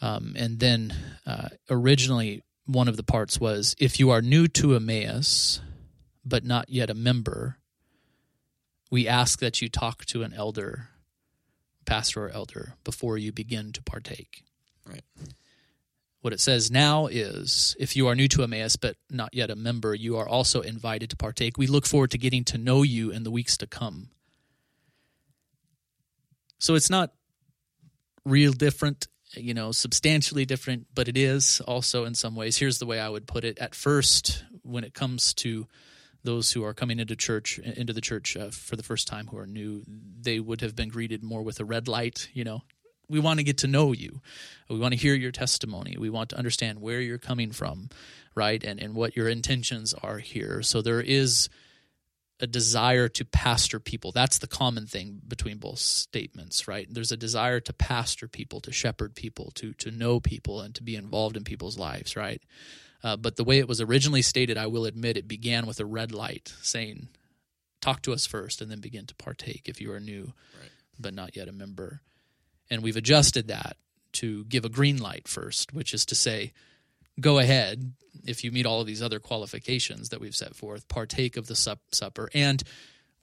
[0.00, 0.94] um, and then
[1.26, 5.60] uh, originally one of the parts was if you are new to Emmaus
[6.24, 7.58] but not yet a member,
[8.90, 10.88] we ask that you talk to an elder,
[11.84, 14.42] pastor or elder, before you begin to partake.
[14.88, 15.04] Right.
[16.24, 19.56] What it says now is if you are new to Emmaus but not yet a
[19.56, 21.58] member, you are also invited to partake.
[21.58, 24.08] We look forward to getting to know you in the weeks to come.
[26.58, 27.12] So it's not
[28.24, 32.56] real different, you know, substantially different, but it is also in some ways.
[32.56, 33.58] Here's the way I would put it.
[33.58, 35.66] At first, when it comes to
[36.22, 39.36] those who are coming into church into the church uh, for the first time who
[39.36, 39.84] are new
[40.22, 42.62] they would have been greeted more with a red light you know
[43.08, 44.20] we want to get to know you.
[44.68, 45.96] We want to hear your testimony.
[45.98, 47.90] We want to understand where you're coming from
[48.34, 50.62] right and and what your intentions are here.
[50.62, 51.48] So there is
[52.40, 54.10] a desire to pastor people.
[54.10, 56.86] That's the common thing between both statements right?
[56.90, 60.82] There's a desire to pastor people to shepherd people to to know people and to
[60.82, 62.42] be involved in people's lives right?
[63.04, 65.84] Uh, but the way it was originally stated, I will admit, it began with a
[65.84, 67.08] red light saying,
[67.82, 70.70] talk to us first and then begin to partake if you are new, right.
[70.98, 72.00] but not yet a member.
[72.70, 73.76] And we've adjusted that
[74.14, 76.52] to give a green light first, which is to say,
[77.20, 77.92] go ahead
[78.26, 81.56] if you meet all of these other qualifications that we've set forth, partake of the
[81.56, 82.30] sup- supper.
[82.32, 82.62] And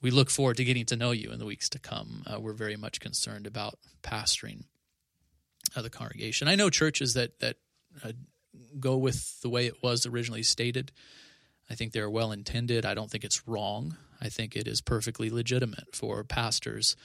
[0.00, 2.24] we look forward to getting to know you in the weeks to come.
[2.26, 4.64] Uh, we're very much concerned about pastoring
[5.74, 6.48] uh, the congregation.
[6.48, 7.56] I know churches that that
[8.04, 8.12] uh,
[8.78, 10.92] go with the way it was originally stated.
[11.70, 12.84] I think they're well intended.
[12.84, 13.96] I don't think it's wrong.
[14.20, 16.96] I think it is perfectly legitimate for pastors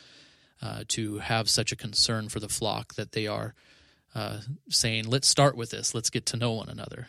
[0.62, 3.54] uh, to have such a concern for the flock that they are
[4.16, 4.40] uh,
[4.70, 7.08] saying, let's start with this, let's get to know one another.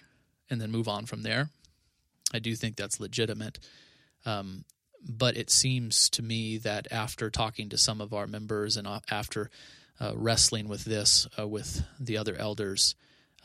[0.50, 1.50] and then move on from there.
[2.32, 3.58] I do think that's legitimate.
[4.26, 4.64] Um,
[5.06, 9.50] but it seems to me that after talking to some of our members and after
[10.00, 12.94] uh, wrestling with this uh, with the other elders,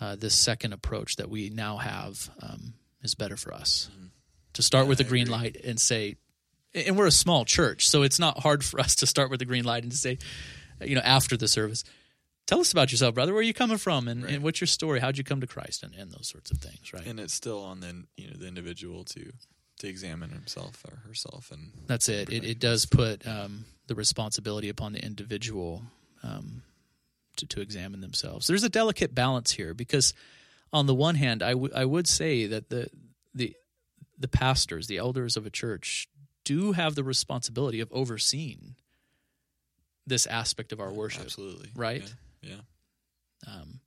[0.02, 3.90] uh, this second approach that we now have um, is better for us.
[3.92, 4.08] Mm-hmm.
[4.54, 6.16] To start yeah, with the green light and say,
[6.74, 9.46] and we're a small church, so it's not hard for us to start with the
[9.46, 10.18] green light and to say,
[10.82, 11.84] you know, after the service,
[12.46, 13.34] tell us about yourself, brother.
[13.34, 14.34] Where are you coming from, and, right.
[14.34, 15.00] and what's your story?
[15.00, 17.06] How'd you come to Christ, and, and those sorts of things, right?
[17.06, 19.32] And it's still on the you know the individual to
[19.80, 22.30] to examine himself or herself, and that's it.
[22.32, 25.84] It, it does put um, the responsibility upon the individual
[26.24, 26.64] um,
[27.38, 28.48] to, to examine themselves.
[28.48, 30.14] There's a delicate balance here because,
[30.72, 32.90] on the one hand, I, w- I would say that the
[33.34, 33.56] the
[34.18, 36.08] the pastors, the elders of a church,
[36.44, 38.76] do have the responsibility of overseeing
[40.06, 41.24] this aspect of our worship.
[41.24, 42.04] Absolutely, right?
[42.42, 42.50] Yeah.
[43.48, 43.54] yeah.
[43.54, 43.80] Um,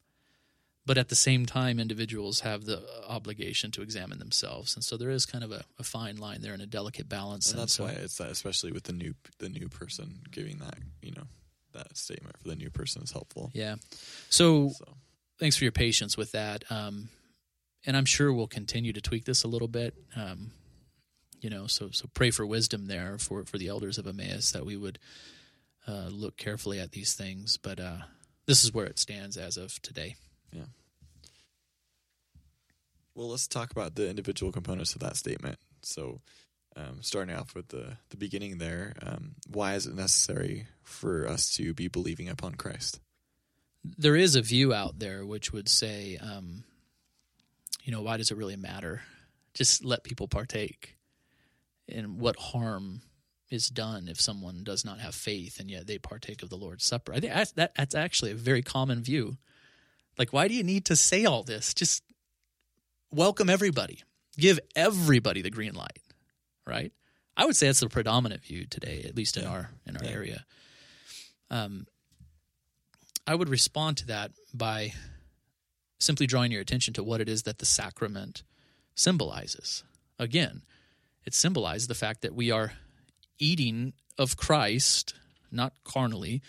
[0.86, 5.10] but at the same time, individuals have the obligation to examine themselves, and so there
[5.10, 7.50] is kind of a, a fine line there and a delicate balance.
[7.50, 10.58] And, and that's so, why it's that, especially with the new the new person giving
[10.58, 11.24] that you know
[11.76, 13.50] that statement for the new person is helpful.
[13.52, 13.76] Yeah.
[14.30, 14.96] So, so.
[15.38, 16.64] thanks for your patience with that.
[16.70, 17.08] Um,
[17.84, 19.94] and I'm sure we'll continue to tweak this a little bit.
[20.16, 20.50] Um,
[21.40, 24.66] you know, so so pray for wisdom there for for the elders of Emmaus that
[24.66, 24.98] we would
[25.86, 27.56] uh, look carefully at these things.
[27.56, 27.98] But uh,
[28.46, 30.16] this is where it stands as of today.
[30.52, 30.66] Yeah.
[33.14, 35.58] Well, let's talk about the individual components of that statement.
[35.82, 36.20] So,
[36.76, 41.50] um, starting off with the, the beginning there, um, why is it necessary for us
[41.56, 43.00] to be believing upon Christ?
[43.96, 46.64] There is a view out there which would say, um,
[47.84, 49.00] you know, why does it really matter?
[49.54, 50.95] Just let people partake.
[51.88, 53.02] And what harm
[53.50, 56.84] is done if someone does not have faith and yet they partake of the Lord's
[56.84, 57.12] Supper?
[57.12, 59.36] I think that's, that, that's actually a very common view.
[60.18, 61.74] Like, why do you need to say all this?
[61.74, 62.02] Just
[63.12, 64.02] welcome everybody,
[64.36, 66.00] give everybody the green light
[66.66, 66.92] right?
[67.36, 69.50] I would say that's the predominant view today, at least in yeah.
[69.50, 70.10] our in our yeah.
[70.10, 70.44] area.
[71.50, 71.86] Um,
[73.26, 74.92] I would respond to that by
[75.98, 78.42] simply drawing your attention to what it is that the sacrament
[78.94, 79.84] symbolizes.
[80.18, 80.62] Again,
[81.26, 82.72] it symbolizes the fact that we are
[83.38, 85.14] eating of Christ,
[85.50, 86.40] not carnally,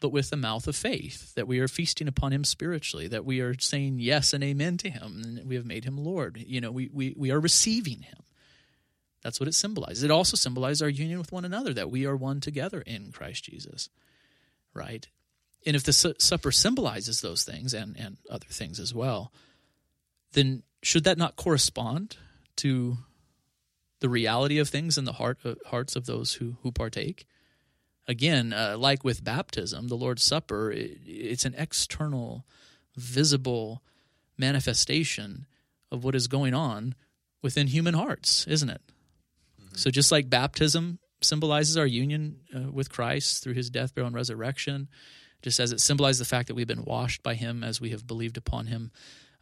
[0.00, 3.40] but with the mouth of faith, that we are feasting upon him spiritually, that we
[3.40, 6.36] are saying yes and amen to him, and we have made him Lord.
[6.36, 8.18] You know, we, we, we are receiving him.
[9.22, 10.04] That's what it symbolizes.
[10.04, 13.44] It also symbolizes our union with one another, that we are one together in Christ
[13.44, 13.88] Jesus,
[14.74, 15.06] right?
[15.66, 19.32] And if the su- supper symbolizes those things and, and other things as well,
[20.32, 22.16] then should that not correspond
[22.56, 22.98] to
[24.00, 27.26] the reality of things in the heart uh, hearts of those who, who partake?
[28.06, 32.46] Again, uh, like with baptism, the Lord's Supper, it, it's an external,
[32.96, 33.82] visible
[34.38, 35.46] manifestation
[35.90, 36.94] of what is going on
[37.42, 38.80] within human hearts, isn't it?
[39.74, 44.16] So just like baptism symbolizes our union uh, with Christ through his death, burial, and
[44.16, 44.88] resurrection,
[45.42, 48.06] just as it symbolizes the fact that we've been washed by him as we have
[48.06, 48.90] believed upon him,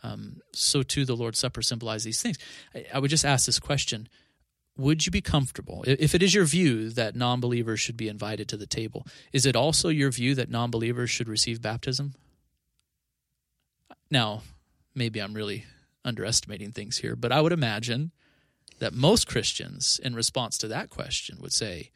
[0.03, 2.39] um, so too the Lord's Supper symbolizes these things.
[2.75, 4.09] I, I would just ask this question
[4.77, 8.57] would you be comfortable if it is your view that non-believers should be invited to
[8.57, 12.15] the table is it also your view that non-believers should receive baptism?
[14.11, 14.43] Now
[14.95, 15.65] maybe i'm really
[16.05, 18.13] underestimating things here but i would imagine
[18.79, 21.91] that most Christians, in response to that question, would say,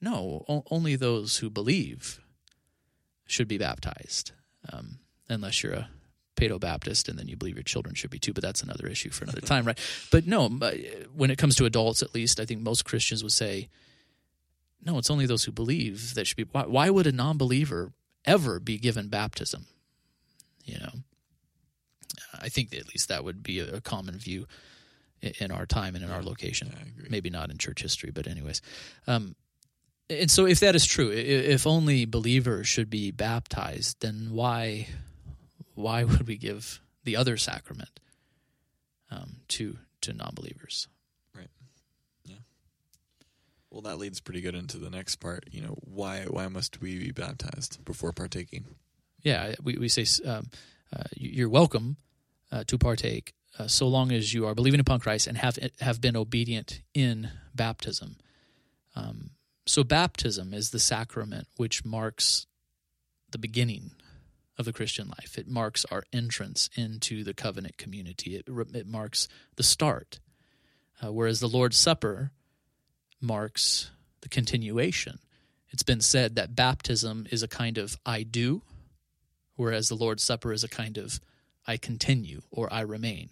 [0.00, 2.20] no, o- only those who believe
[3.26, 4.32] should be baptized,
[4.72, 5.88] um, unless you're a
[6.40, 9.10] Paedo Baptist and then you believe your children should be too, but that's another issue
[9.10, 9.78] for another time, right?
[10.10, 10.48] But no,
[11.14, 13.68] when it comes to adults, at least, I think most Christians would say,
[14.82, 16.46] no, it's only those who believe that should be.
[16.50, 17.92] Why, why would a non believer
[18.24, 19.66] ever be given baptism?
[20.64, 20.92] You know,
[22.40, 24.46] I think at least that would be a, a common view
[25.20, 26.72] in our time and in our location.
[26.72, 28.62] Yeah, Maybe not in church history, but anyways.
[29.06, 29.36] Um,
[30.08, 34.88] and so, if that is true, if only believers should be baptized, then why
[35.80, 38.00] why would we give the other sacrament
[39.10, 40.88] um, to to non-believers?
[41.36, 41.50] Right.
[42.24, 42.36] Yeah.
[43.70, 45.44] Well, that leads pretty good into the next part.
[45.50, 48.64] You know, why why must we be baptized before partaking?
[49.22, 50.50] Yeah, we we say um,
[50.94, 51.96] uh, you're welcome
[52.50, 56.00] uh, to partake uh, so long as you are believing upon Christ and have have
[56.00, 58.16] been obedient in baptism.
[58.96, 59.30] Um,
[59.66, 62.46] so baptism is the sacrament which marks
[63.30, 63.92] the beginning
[64.60, 65.36] of the Christian life.
[65.36, 68.36] It marks our entrance into the covenant community.
[68.36, 70.20] It, it marks the start,
[71.02, 72.30] uh, whereas the Lord's Supper
[73.20, 75.18] marks the continuation.
[75.70, 78.62] It's been said that baptism is a kind of I do,
[79.56, 81.20] whereas the Lord's Supper is a kind of
[81.66, 83.30] I continue or I remain.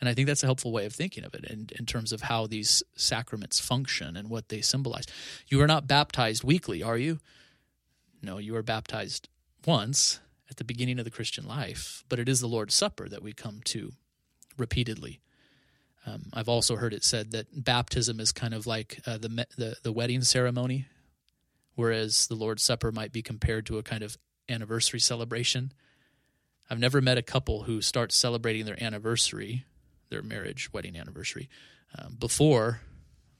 [0.00, 2.22] And I think that's a helpful way of thinking of it in, in terms of
[2.22, 5.06] how these sacraments function and what they symbolize.
[5.48, 7.18] You are not baptized weekly, are you?
[8.22, 9.28] No, you are baptized
[9.66, 13.22] once at the beginning of the Christian life, but it is the Lord's Supper that
[13.22, 13.92] we come to
[14.56, 15.20] repeatedly.
[16.06, 19.76] Um, I've also heard it said that baptism is kind of like uh, the, the
[19.82, 20.86] the wedding ceremony,
[21.74, 24.16] whereas the Lord's Supper might be compared to a kind of
[24.48, 25.72] anniversary celebration.
[26.70, 29.64] I've never met a couple who start celebrating their anniversary,
[30.08, 31.48] their marriage wedding anniversary,
[31.98, 32.80] um, before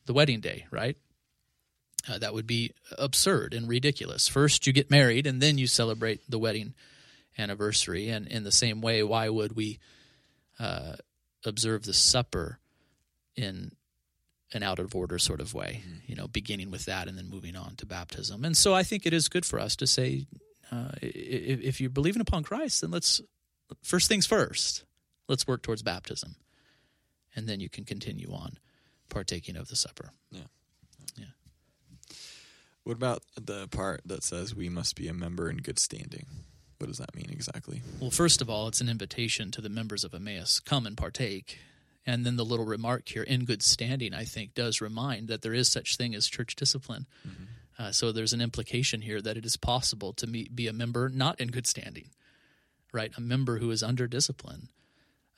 [0.07, 0.66] the wedding day.
[0.71, 0.97] Right?
[2.09, 4.29] Uh, that would be absurd and ridiculous.
[4.29, 6.75] First, you get married, and then you celebrate the wedding
[7.38, 8.09] anniversary.
[8.09, 9.79] And in the same way, why would we
[10.59, 10.96] uh,
[11.44, 12.59] observe the supper
[13.37, 13.72] in
[14.53, 15.83] an out of order sort of way?
[15.87, 15.98] Mm-hmm.
[16.07, 18.44] You know, beginning with that and then moving on to baptism.
[18.44, 20.27] And so, I think it is good for us to say,
[20.70, 23.20] uh, if, if you're believing upon Christ, then let's
[23.83, 24.85] first things first.
[25.29, 26.37] Let's work towards baptism,
[27.37, 28.59] and then you can continue on
[29.11, 30.11] partaking of the supper.
[30.31, 30.48] Yeah.
[31.16, 31.27] Yeah.
[32.85, 36.27] What about the part that says we must be a member in good standing?
[36.79, 37.83] What does that mean exactly?
[38.01, 41.59] Well, first of all, it's an invitation to the members of Emmaus come and partake.
[42.07, 45.53] And then the little remark here, in good standing, I think, does remind that there
[45.53, 47.07] is such thing as church discipline.
[47.27, 47.45] Mm-hmm.
[47.79, 51.09] Uh, so there's an implication here that it is possible to meet, be a member
[51.09, 52.09] not in good standing,
[52.93, 53.12] right?
[53.17, 54.69] A member who is under discipline.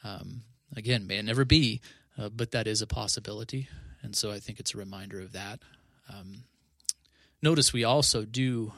[0.04, 0.42] Um,
[0.76, 1.80] again, may it never be,
[2.16, 3.68] uh, but that is a possibility.
[4.02, 5.60] And so I think it's a reminder of that.
[6.08, 6.44] Um,
[7.42, 8.72] Notice we also do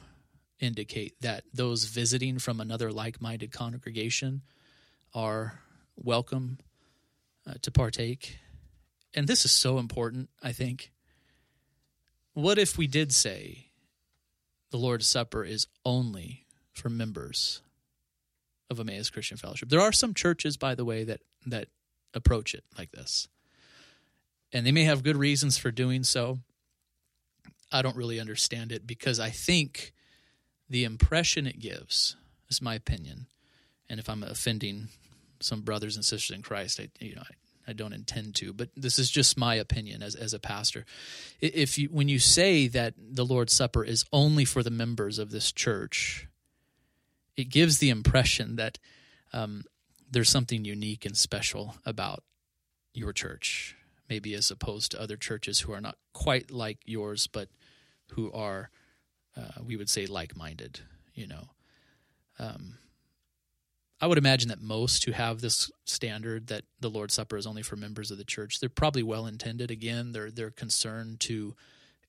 [0.63, 4.43] indicate that those visiting from another like minded congregation
[5.13, 5.61] are
[5.97, 6.59] welcome
[7.47, 8.39] uh, to partake.
[9.13, 10.93] And this is so important, I think.
[12.33, 13.67] What if we did say
[14.71, 17.61] the Lord's Supper is only for members
[18.71, 19.69] of Emmaus Christian Fellowship?
[19.69, 21.69] There are some churches, by the way, that, that
[22.15, 23.29] approach it like this.
[24.53, 26.39] And they may have good reasons for doing so.
[27.71, 29.93] I don't really understand it because I think
[30.73, 32.17] the impression it gives
[32.49, 33.27] is my opinion.
[33.91, 34.89] And if I'm offending
[35.39, 38.71] some brothers and sisters in Christ, I you know I, I don't intend to, but
[38.75, 40.87] this is just my opinion as as a pastor.
[41.41, 45.31] If you when you say that the Lord's Supper is only for the members of
[45.31, 46.27] this church,
[47.37, 48.79] it gives the impression that
[49.35, 49.65] um,
[50.11, 52.23] there's something unique and special about
[52.95, 53.77] your church,
[54.09, 57.49] maybe as opposed to other churches who are not quite like yours, but
[58.13, 58.71] who are,
[59.37, 60.81] uh, we would say, like minded,
[61.15, 61.51] you know.
[62.39, 62.79] Um,
[64.01, 67.63] I would imagine that most who have this standard that the Lord's Supper is only
[67.63, 69.71] for members of the church, they're probably well intended.
[69.71, 71.55] Again, they're they're concerned to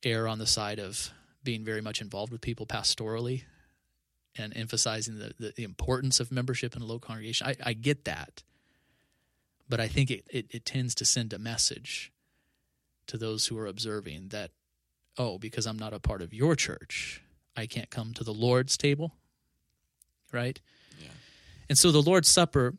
[0.03, 1.11] err on the side of
[1.43, 3.43] being very much involved with people pastorally
[4.35, 7.47] and emphasizing the, the, the importance of membership in a local congregation.
[7.47, 8.41] I, I get that.
[9.69, 12.11] But I think it, it, it tends to send a message
[13.07, 14.51] to those who are observing that
[15.17, 17.21] oh, because I'm not a part of your church,
[17.55, 19.13] I can't come to the Lord's table.
[20.31, 20.59] Right?
[20.99, 21.09] Yeah.
[21.69, 22.73] And so the Lord's Supper,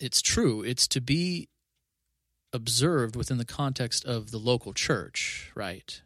[0.00, 1.48] it's true, it's to be
[2.52, 6.00] observed within the context of the local church, right?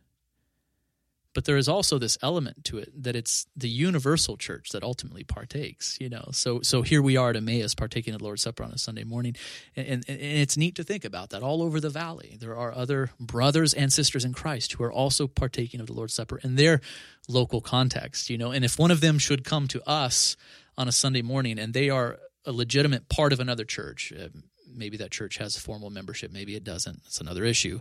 [1.34, 5.24] But there is also this element to it that it's the universal church that ultimately
[5.24, 6.28] partakes you know?
[6.32, 9.04] So so here we are at emmaus partaking of the lord's supper on a sunday
[9.04, 9.36] morning
[9.76, 12.36] and, and, and, it's neat to think about that all over the valley.
[12.40, 16.14] There are other brothers and sisters in christ who are also partaking of the lord's
[16.14, 16.80] supper in their
[17.28, 18.50] local context you know?
[18.50, 20.36] And if one of them should come to us
[20.76, 24.28] on a sunday morning and they are a legitimate part of another church uh,
[24.72, 27.80] maybe that church has formal membership maybe it doesn't that's another issue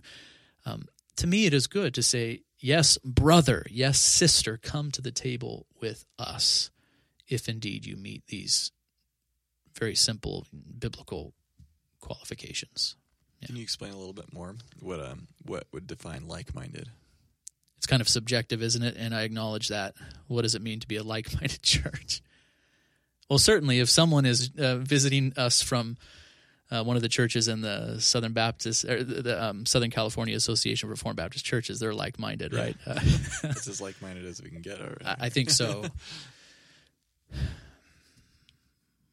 [0.65, 0.85] um,
[1.15, 5.65] to me it is good to say Yes, brother, yes, sister, come to the table
[5.79, 6.71] with us
[7.27, 8.71] if indeed you meet these
[9.77, 10.45] very simple
[10.77, 11.33] biblical
[12.01, 12.95] qualifications.
[13.39, 13.47] Yeah.
[13.47, 16.89] Can you explain a little bit more what um what would define like-minded?
[17.77, 18.97] It's kind of subjective, isn't it?
[18.97, 19.95] And I acknowledge that.
[20.27, 22.21] What does it mean to be a like-minded church?
[23.29, 25.97] Well, certainly, if someone is uh, visiting us from
[26.71, 30.87] uh, one of the churches in the Southern Baptist, or the um, Southern California Association
[30.87, 31.79] of Reformed Baptist Churches.
[31.79, 32.59] They're like minded, yeah.
[32.59, 32.77] right?
[32.87, 32.99] Uh,
[33.43, 34.79] it's as like minded as we can get.
[34.79, 35.05] Already.
[35.05, 35.85] I, I think so.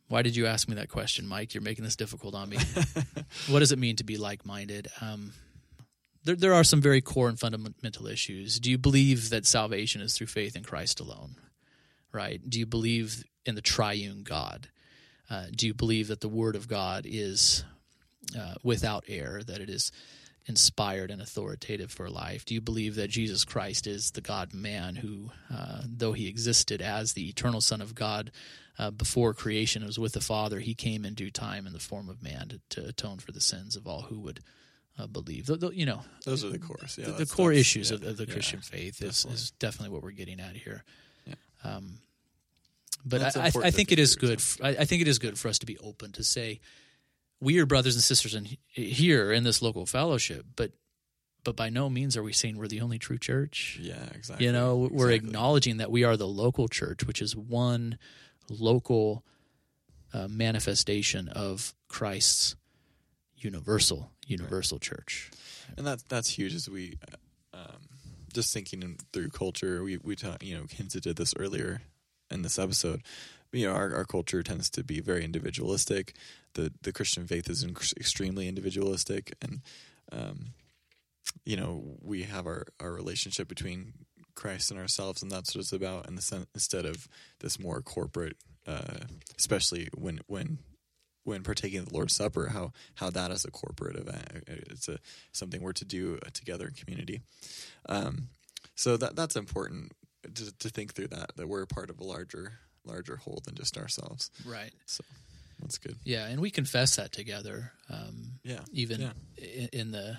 [0.09, 1.53] Why did you ask me that question, Mike?
[1.55, 2.59] You're making this difficult on me.
[3.49, 4.89] what does it mean to be like minded?
[5.01, 5.33] Um,
[6.25, 8.61] there, there are some very core and fundamental issues.
[8.61, 11.37] Do you believe that salvation is through faith in Christ alone?
[12.13, 12.41] Right?
[12.49, 14.69] Do you believe in the triune God?
[15.29, 17.65] Uh, do you believe that the Word of God is
[18.39, 19.91] uh, without error, that it is
[20.47, 22.45] inspired and authoritative for life?
[22.45, 26.81] Do you believe that Jesus Christ is the God man who, uh, though he existed
[26.81, 28.31] as the eternal Son of God
[28.79, 32.09] uh, before creation, was with the Father, he came in due time in the form
[32.09, 34.41] of man to, to atone for the sins of all who would
[34.99, 35.47] uh, believe?
[35.47, 36.99] The, the, you know, those are the cores.
[36.99, 39.35] Yeah, the, the core issues yeah, of, of, the Christian faith is definitely.
[39.35, 40.85] is definitely what we're getting at here.
[41.27, 41.35] Yeah.
[41.65, 41.99] Um,
[43.07, 44.43] but I, I, I, think it is good.
[44.63, 46.61] I, I think it is good for us to be open to say
[47.41, 50.73] we are brothers and sisters in here in this local fellowship, but
[51.45, 53.79] but by no means are we saying we're the only true church.
[53.81, 54.47] Yeah, exactly.
[54.47, 55.29] You know, we're exactly.
[55.29, 57.99] acknowledging that we are the local church, which is one
[58.51, 59.25] local
[60.13, 62.57] uh, manifestation of Christ's
[63.37, 64.83] universal universal right.
[64.83, 65.31] church.
[65.77, 66.99] And that's that's huge as we
[67.55, 67.89] um,
[68.33, 69.85] just thinking through culture.
[69.85, 71.81] We we talk, you know hinted at this earlier
[72.31, 73.03] in this episode
[73.53, 76.15] you know our, our culture tends to be very individualistic.
[76.55, 77.65] The the christian faith is
[77.97, 79.35] extremely individualistic.
[79.43, 79.63] And
[80.13, 80.55] um,
[81.45, 83.93] you know we have our our relationship between
[84.35, 87.09] christ and ourselves and that's what it's about in the instead of
[87.41, 89.07] this more corporate uh,
[89.39, 90.59] especially when when
[91.25, 94.45] when partaking of the lord's supper how how that is a corporate event.
[94.47, 94.99] It's a
[95.33, 97.23] something we're to do together in community.
[97.89, 98.29] Um,
[98.75, 99.93] so that that's important
[100.35, 102.53] to, to think through that that we're part of a larger
[102.85, 104.31] larger whole than just ourselves.
[104.47, 104.73] Right.
[104.87, 105.05] So
[105.61, 105.97] that's good.
[106.05, 107.73] Yeah, and we confess that together.
[107.91, 108.61] Um, yeah.
[108.73, 109.13] Even yeah.
[109.39, 110.19] In, in the,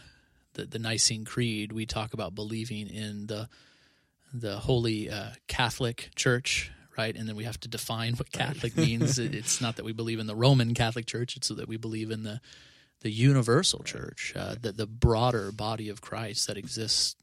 [0.53, 3.49] the, the Nicene Creed, we talk about believing in the
[4.33, 7.15] the Holy uh, Catholic Church, right?
[7.15, 8.85] And then we have to define what Catholic right.
[8.85, 9.17] means.
[9.19, 12.11] it's not that we believe in the Roman Catholic Church; it's so that we believe
[12.11, 12.41] in the
[13.01, 13.87] the universal right.
[13.87, 14.61] church, uh, right.
[14.61, 17.15] the the broader body of Christ that exists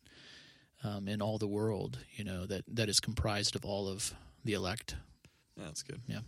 [0.85, 1.99] um, in all the world.
[2.15, 4.15] You know that that is comprised of all of
[4.45, 4.97] the elect.
[5.57, 6.01] Yeah, that's good.
[6.07, 6.21] Yeah.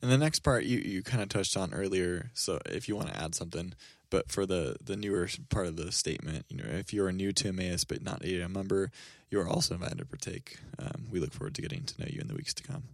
[0.00, 2.30] And the next part you, you kind of touched on earlier.
[2.34, 3.74] So if you want to add something,
[4.10, 7.32] but for the the newer part of the statement, you know, if you are new
[7.32, 8.90] to Emmaus but not a member,
[9.30, 10.58] you are also invited to partake.
[10.78, 12.84] Um, we look forward to getting to know you in the weeks to come.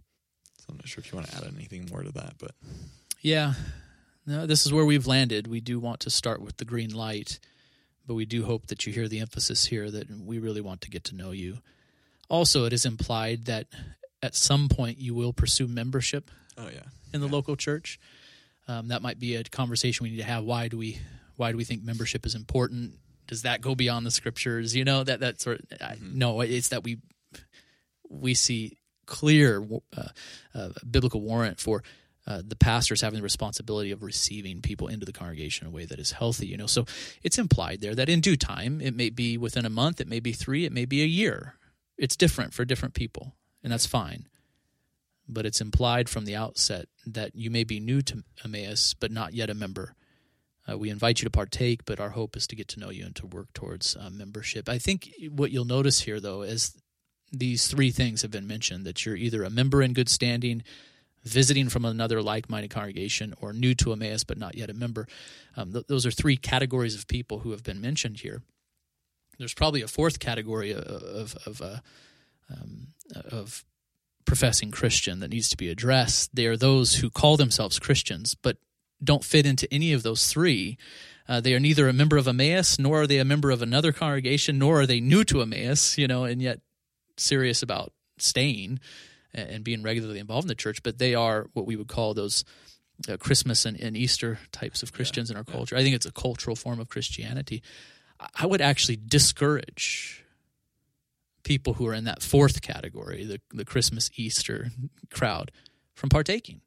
[0.59, 2.51] So I'm not sure if you want to add anything more to that, but
[3.21, 3.53] yeah,
[4.25, 5.47] no, this is where we've landed.
[5.47, 7.39] We do want to start with the green light,
[8.09, 10.89] but we do hope that you hear the emphasis here that we really want to
[10.89, 11.59] get to know you.
[12.27, 13.67] Also, it is implied that
[14.23, 16.31] at some point you will pursue membership.
[16.57, 17.33] Oh yeah, in the yeah.
[17.33, 17.99] local church.
[18.67, 20.43] Um, that might be a conversation we need to have.
[20.43, 20.97] Why do we
[21.35, 22.93] why do we think membership is important?
[23.27, 24.75] Does that go beyond the scriptures?
[24.75, 25.59] You know that that sort.
[25.59, 26.17] Of, mm-hmm.
[26.17, 26.97] No, it's that we
[28.09, 29.63] we see clear
[29.95, 30.07] uh,
[30.55, 31.83] uh, biblical warrant for
[32.29, 35.83] uh, the pastors having the responsibility of receiving people into the congregation in a way
[35.83, 36.47] that is healthy.
[36.47, 36.85] You know, so
[37.23, 40.21] it's implied there that in due time, it may be within a month, it may
[40.21, 41.55] be three, it may be a year.
[41.97, 44.27] It's different for different people and that's fine.
[45.27, 49.33] But it's implied from the outset that you may be new to Emmaus, but not
[49.33, 49.95] yet a member.
[50.69, 53.05] Uh, we invite you to partake, but our hope is to get to know you
[53.05, 54.67] and to work towards uh, membership.
[54.67, 56.75] I think what you'll notice here, though, is
[57.31, 60.63] these three things have been mentioned that you're either a member in good standing,
[61.23, 65.07] visiting from another like minded congregation, or new to Emmaus but not yet a member.
[65.55, 68.41] Um, th- those are three categories of people who have been mentioned here.
[69.37, 71.77] There's probably a fourth category of, of, of uh,
[72.53, 73.63] um, of
[74.25, 76.35] professing Christian that needs to be addressed.
[76.35, 78.57] They are those who call themselves Christians but
[79.03, 80.77] don't fit into any of those three.
[81.27, 83.91] Uh, they are neither a member of Emmaus nor are they a member of another
[83.91, 86.59] congregation, nor are they new to Emmaus, you know, and yet
[87.17, 88.79] serious about staying
[89.33, 90.83] and being regularly involved in the church.
[90.83, 92.43] But they are what we would call those
[93.07, 95.75] uh, Christmas and, and, Easter types of Christians yeah, in our culture.
[95.75, 95.81] Yeah.
[95.81, 97.63] I think it's a cultural form of Christianity.
[98.35, 100.25] I would actually discourage
[101.43, 104.71] people who are in that fourth category, the, the Christmas Easter
[105.09, 105.51] crowd,
[105.93, 106.61] from partaking.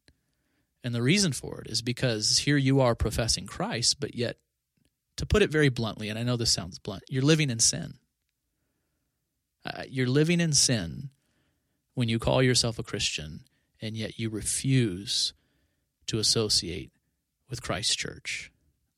[0.83, 4.39] And the reason for it is because here you are professing Christ, but yet,
[5.17, 7.95] to put it very bluntly, and I know this sounds blunt, you're living in sin.
[9.65, 11.11] Uh, you're living in sin
[11.95, 13.45] when you call yourself a Christian,
[13.81, 15.35] and yet you refuse
[16.07, 16.91] to associate
[17.49, 18.51] with Christ's church.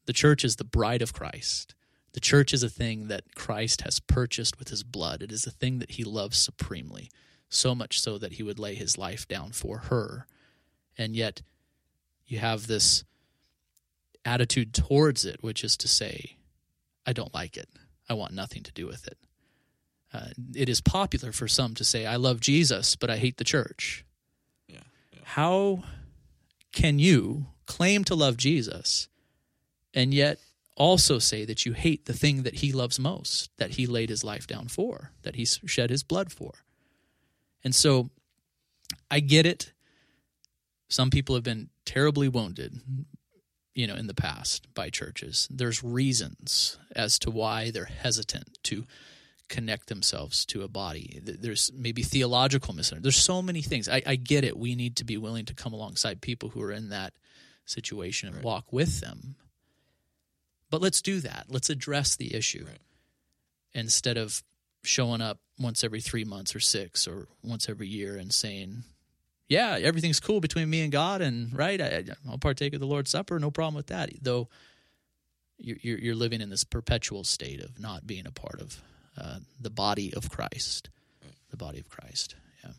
[0.07, 1.75] The church is the bride of Christ.
[2.13, 5.23] The church is a thing that Christ has purchased with his blood.
[5.23, 7.11] It is a thing that he loves supremely,
[7.49, 10.27] so much so that he would lay his life down for her.
[10.97, 11.43] And yet,
[12.27, 13.05] you have this
[14.25, 16.37] attitude towards it, which is to say,
[17.05, 17.69] I don't like it.
[18.09, 19.19] I want nothing to do with it.
[20.15, 23.45] Uh, it is popular for some to say, I love Jesus, but I hate the
[23.45, 24.05] church.
[24.69, 24.79] Yeah,
[25.13, 25.19] yeah.
[25.25, 25.83] How
[26.73, 29.09] can you claim to love Jesus
[29.93, 30.39] and yet
[30.77, 34.23] also say that you hate the thing that he loves most, that he laid his
[34.23, 36.65] life down for, that he shed his blood for.
[37.65, 38.11] And so
[39.11, 39.73] I get it.
[40.89, 42.81] Some people have been terribly wounded
[43.75, 45.49] you know, in the past by churches.
[45.51, 48.85] There's reasons as to why they're hesitant to
[49.49, 51.21] connect themselves to a body.
[51.23, 53.03] There's maybe theological misunderstanding.
[53.03, 53.89] There's so many things.
[53.89, 54.57] I, I, get it.
[54.57, 57.13] We need to be willing to come alongside people who are in that
[57.67, 58.45] situation and right.
[58.45, 59.37] walk with them.
[60.71, 61.47] But let's do that.
[61.49, 62.81] Let's address the issue right.
[63.75, 64.43] instead of
[64.83, 68.85] showing up once every three months or six or once every year and saying,
[69.49, 73.11] yeah, everything's cool between me and God, and right, I, will partake of the Lord's
[73.11, 74.11] Supper, no problem with that.
[74.23, 74.49] Though
[75.59, 78.83] you're, you're living in this perpetual state of not being a part of
[79.19, 80.91] uh, the body of Christ,
[81.51, 82.35] the body of Christ.
[82.63, 82.73] Yeah.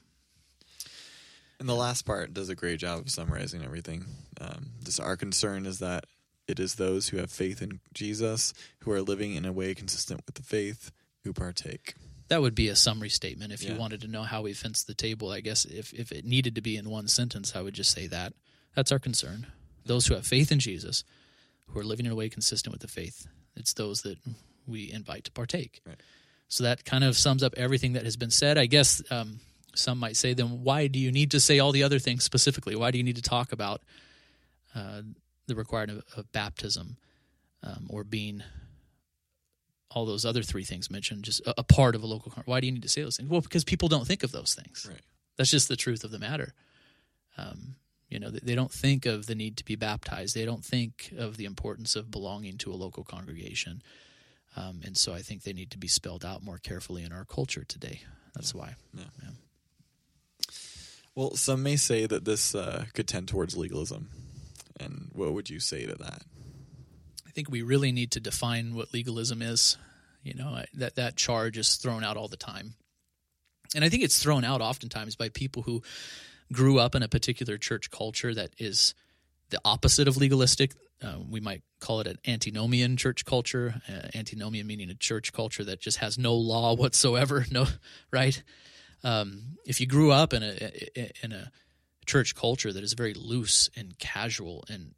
[1.60, 4.06] And the last part does a great job of summarizing everything.
[4.40, 6.06] Um, this our concern is that
[6.48, 10.22] it is those who have faith in Jesus who are living in a way consistent
[10.26, 10.92] with the faith
[11.24, 11.96] who partake.
[12.28, 13.52] That would be a summary statement.
[13.52, 13.74] If yeah.
[13.74, 16.56] you wanted to know how we fence the table, I guess if, if it needed
[16.56, 18.34] to be in one sentence, I would just say that.
[18.76, 19.48] That's our concern.
[19.86, 21.04] Those who have faith in Jesus,
[21.68, 24.18] who are living in a way consistent with the faith, it's those that
[24.68, 25.82] we invite to partake.
[25.86, 26.00] Right.
[26.48, 28.58] So that kind of sums up everything that has been said.
[28.58, 29.39] I guess um,
[29.74, 32.76] some might say, then why do you need to say all the other things specifically?
[32.76, 33.82] Why do you need to talk about
[34.76, 35.02] uh,
[35.48, 36.98] the requirement of, of baptism
[37.64, 38.43] um, or being
[39.96, 42.32] all those other three things mentioned, just a, a part of a local.
[42.46, 43.30] Why do you need to say those things?
[43.30, 44.86] Well, because people don't think of those things.
[44.88, 45.00] Right.
[45.38, 46.54] That's just the truth of the matter.
[47.38, 47.76] Um,
[48.10, 50.36] you know, they don't think of the need to be baptized.
[50.36, 53.82] They don't think of the importance of belonging to a local congregation.
[54.56, 57.26] Um, and so I think they need to be spelled out more carefully in our
[57.26, 58.01] culture today.
[58.34, 58.62] That's yeah.
[58.62, 58.76] why.
[58.93, 59.03] Yeah.
[59.22, 59.30] yeah.
[61.16, 64.10] Well, some may say that this uh, could tend towards legalism.
[64.80, 66.24] And what would you say to that?
[67.26, 69.78] I think we really need to define what legalism is.
[70.24, 72.74] You know, that that charge is thrown out all the time.
[73.76, 75.84] And I think it's thrown out oftentimes by people who
[76.51, 78.93] grew up in a particular church culture that is
[79.49, 80.74] the opposite of legalistic.
[81.06, 83.82] Uh, we might call it an antinomian church culture.
[83.88, 87.45] Uh, antinomian meaning a church culture that just has no law whatsoever.
[87.51, 87.66] No,
[88.12, 88.41] right?
[89.03, 91.51] Um, if you grew up in a in a
[92.06, 94.95] church culture that is very loose and casual and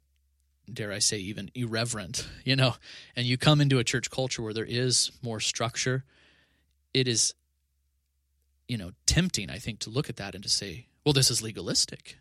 [0.72, 2.74] dare I say even irreverent, you know,
[3.14, 6.04] and you come into a church culture where there is more structure,
[6.94, 7.34] it is
[8.66, 11.42] you know tempting I think to look at that and to say, well this is
[11.42, 12.16] legalistic.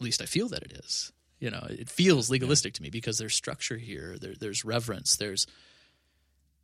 [0.00, 1.12] At least I feel that it is.
[1.38, 5.46] You know, it feels legalistic to me because there's structure here, there, there's reverence, there's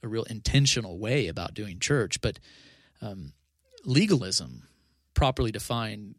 [0.03, 2.39] a real intentional way about doing church, but
[3.01, 3.33] um,
[3.85, 4.65] legalism
[5.15, 6.17] properly defined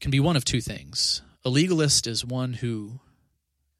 [0.00, 1.22] can be one of two things.
[1.44, 3.00] A legalist is one who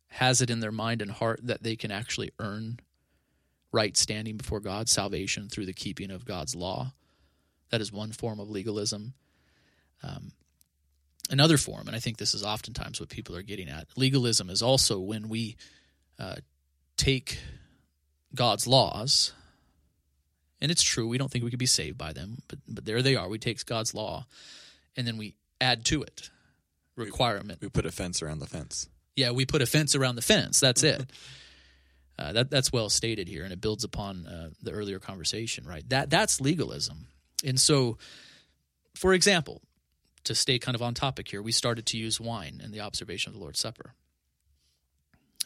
[0.09, 2.81] has it in their mind and heart that they can actually earn
[3.72, 6.93] right standing before God, salvation through the keeping of God's law.
[7.70, 9.14] That is one form of legalism.
[10.03, 10.33] Um,
[11.31, 14.62] another form, and I think this is oftentimes what people are getting at, legalism is
[14.62, 15.57] also when we
[16.18, 16.37] uh,
[16.97, 17.39] take
[18.35, 19.33] God's laws,
[20.61, 23.01] and it's true, we don't think we could be saved by them, but, but there
[23.01, 23.28] they are.
[23.28, 24.26] We take God's law,
[24.97, 26.31] and then we add to it
[26.97, 27.61] requirement.
[27.61, 28.89] We, we put a fence around the fence.
[29.16, 30.61] Yeah, we put a fence around the fence.
[30.61, 31.11] That's it.
[32.18, 35.89] Uh, that that's well stated here, and it builds upon uh, the earlier conversation, right?
[35.89, 37.07] That that's legalism,
[37.47, 37.97] and so,
[38.95, 39.62] for example,
[40.25, 43.31] to stay kind of on topic here, we started to use wine in the observation
[43.31, 43.95] of the Lord's Supper,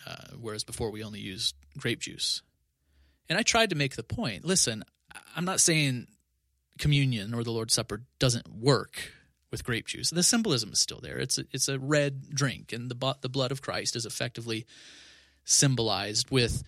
[0.07, 2.43] uh, whereas before we only used grape juice.
[3.29, 4.45] And I tried to make the point.
[4.45, 4.85] Listen,
[5.37, 6.09] I'm not saying
[6.79, 9.13] communion or the Lord's Supper doesn't work
[9.51, 10.11] with grape juice.
[10.11, 11.19] The symbolism is still there.
[11.19, 14.67] It's a, it's a red drink, and the the blood of Christ is effectively
[15.45, 16.65] symbolized with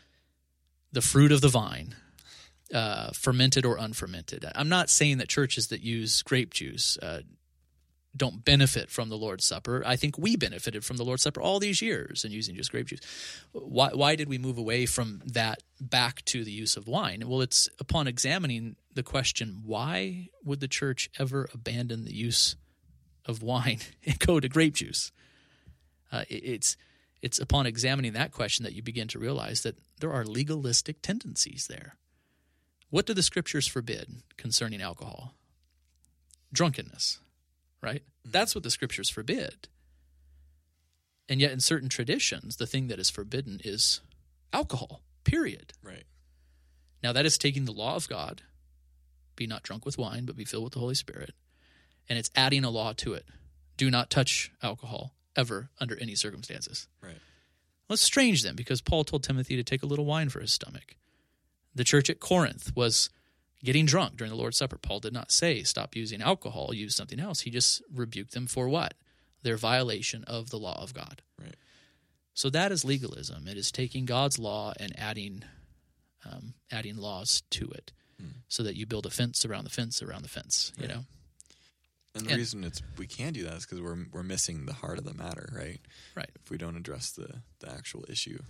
[0.92, 1.96] the fruit of the vine,
[2.72, 4.44] uh, fermented or unfermented.
[4.54, 7.22] I'm not saying that churches that use grape juice uh,
[8.16, 9.82] don't benefit from the Lord's Supper.
[9.84, 12.86] I think we benefited from the Lord's Supper all these years in using just grape
[12.86, 13.00] juice.
[13.52, 17.22] Why, why did we move away from that back to the use of wine?
[17.26, 22.56] Well, it's upon examining the question why would the church ever abandon the use
[23.24, 25.12] of wine and go to grape juice?
[26.10, 26.76] Uh, it's
[27.22, 31.66] it's upon examining that question that you begin to realize that there are legalistic tendencies
[31.66, 31.96] there.
[32.90, 35.34] What do the scriptures forbid concerning alcohol?
[36.52, 37.18] Drunkenness,
[37.82, 38.02] right?
[38.02, 38.30] Mm-hmm.
[38.30, 39.68] That's what the scriptures forbid.
[41.28, 44.00] And yet, in certain traditions, the thing that is forbidden is
[44.52, 45.72] alcohol, period.
[45.82, 46.04] Right.
[47.02, 48.42] Now, that is taking the law of God
[49.34, 51.34] be not drunk with wine, but be filled with the Holy Spirit
[52.08, 53.26] and it's adding a law to it.
[53.76, 56.88] Do not touch alcohol ever under any circumstances.
[57.02, 57.18] Right.
[57.88, 60.52] Well, it's strange then because Paul told Timothy to take a little wine for his
[60.52, 60.96] stomach.
[61.74, 63.10] The church at Corinth was
[63.66, 64.78] getting drunk during the Lord's Supper.
[64.78, 67.40] Paul did not say stop using alcohol, use something else.
[67.40, 68.94] He just rebuked them for what?
[69.42, 71.20] Their violation of the law of God.
[71.38, 71.54] Right.
[72.32, 73.46] So that is legalism.
[73.48, 75.42] It is taking God's law and adding
[76.24, 77.92] um, adding laws to it,
[78.48, 80.72] so that you build a fence around the fence around the fence.
[80.80, 81.04] You know,
[82.14, 84.72] And the And- reason it's we can do that is because we're we're missing the
[84.72, 85.80] heart of the matter, right?
[86.14, 86.30] right?
[86.42, 88.42] If we don't address the the actual issue.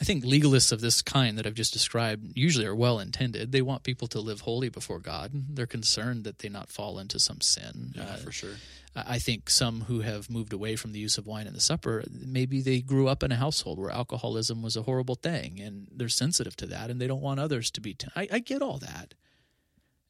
[0.00, 3.50] I think legalists of this kind that I've just described usually are well intended.
[3.50, 5.32] They want people to live holy before God.
[5.34, 7.92] They're concerned that they not fall into some sin.
[7.96, 8.54] Yeah, Uh, for sure.
[8.94, 12.04] I think some who have moved away from the use of wine in the supper,
[12.10, 16.08] maybe they grew up in a household where alcoholism was a horrible thing and they're
[16.08, 17.94] sensitive to that and they don't want others to be.
[17.94, 19.14] T- I, I get all that.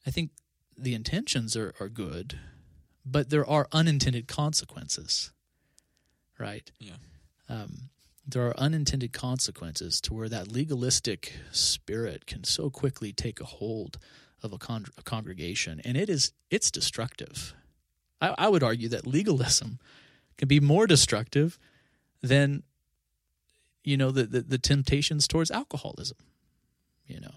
[0.07, 0.31] I think
[0.77, 2.39] the intentions are, are good,
[3.05, 5.33] but there are unintended consequences,
[6.39, 6.71] right?
[6.79, 6.97] Yeah.
[7.49, 7.91] Um,
[8.29, 13.97] there are unintended consequences to where that legalistic spirit can so quickly take a hold
[14.43, 17.55] of a, con- a congregation, and it is it's destructive.
[18.21, 19.79] I, I would argue that legalism
[20.37, 21.59] can be more destructive
[22.23, 22.65] than
[23.83, 26.19] you know the, the, the temptations towards alcoholism.
[27.07, 27.35] You know,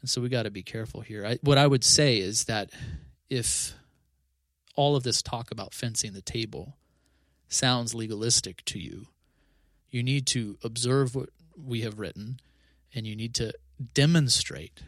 [0.00, 1.26] and so we got to be careful here.
[1.26, 2.70] I, what I would say is that
[3.28, 3.74] if
[4.74, 6.78] all of this talk about fencing the table
[7.48, 9.08] sounds legalistic to you,
[9.92, 12.40] you need to observe what we have written
[12.92, 13.52] and you need to
[13.94, 14.82] demonstrate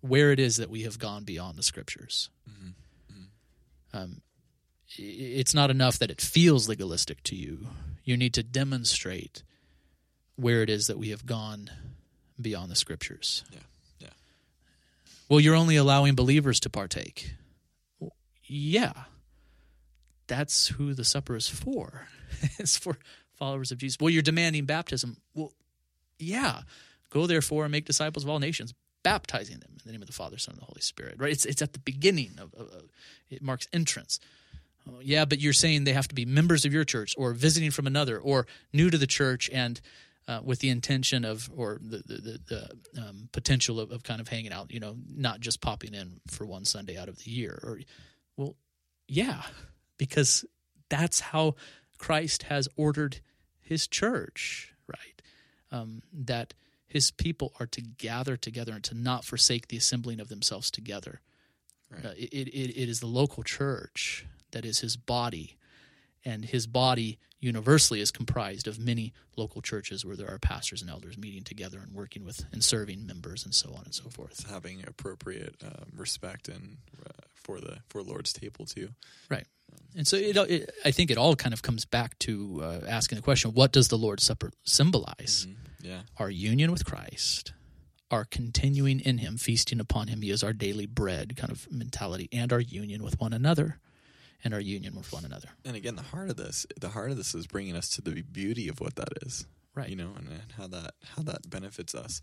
[0.00, 2.30] where it is that we have gone beyond the scriptures.
[3.94, 4.22] Um,
[4.96, 7.66] it's not enough that it feels legalistic to you.
[8.04, 9.42] You need to demonstrate
[10.36, 11.70] where it is that we have gone
[12.40, 13.44] beyond the scriptures.
[13.52, 13.58] Yeah.
[14.00, 14.08] Yeah.
[15.28, 17.34] Well, you're only allowing believers to partake.
[18.00, 18.92] Well, yeah.
[20.26, 22.08] That's who the supper is for.
[22.58, 22.98] it's for
[23.36, 23.98] followers of Jesus.
[24.00, 25.16] Well, you're demanding baptism.
[25.34, 25.52] Well,
[26.18, 26.62] yeah.
[27.10, 28.72] Go therefore and make disciples of all nations,
[29.02, 31.16] baptizing them in the name of the Father, Son, and the Holy Spirit.
[31.18, 31.32] Right?
[31.32, 32.82] It's it's at the beginning of, of, of
[33.28, 34.18] it marks entrance.
[34.88, 37.70] Oh, yeah, but you're saying they have to be members of your church or visiting
[37.70, 39.80] from another or new to the church and
[40.26, 44.20] uh, with the intention of or the the, the, the um, potential of, of kind
[44.20, 47.30] of hanging out, you know, not just popping in for one Sunday out of the
[47.30, 47.60] year.
[47.62, 47.78] Or,
[48.36, 48.56] well,
[49.06, 49.42] yeah,
[49.98, 50.44] because
[50.88, 51.54] that's how
[52.02, 53.20] Christ has ordered
[53.60, 55.22] His church, right?
[55.70, 56.52] Um, that
[56.84, 61.20] His people are to gather together and to not forsake the assembling of themselves together.
[61.88, 62.04] Right.
[62.04, 65.56] Uh, it, it, it is the local church that is His body,
[66.24, 70.90] and His body universally is comprised of many local churches where there are pastors and
[70.90, 74.48] elders meeting together and working with and serving members and so on and so forth.
[74.48, 78.90] having appropriate um, respect and uh, for the for Lord's table too.
[79.28, 79.46] Right.
[79.96, 83.16] And so it, it, I think it all kind of comes back to uh, asking
[83.16, 85.46] the question what does the Lord's Supper symbolize?
[85.82, 87.52] Yeah, Our union with Christ,
[88.10, 90.22] our continuing in Him, feasting upon Him.
[90.22, 93.80] He is our daily bread kind of mentality, and our union with one another,
[94.44, 95.48] and our union with one another.
[95.64, 98.22] and again, the heart of this, the heart of this is bringing us to the
[98.22, 99.88] beauty of what that is, Right.
[99.88, 102.20] You know, and, and how that how that benefits us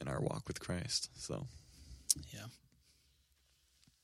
[0.00, 1.08] in our walk with Christ.
[1.14, 1.46] So,
[2.32, 2.46] Yeah.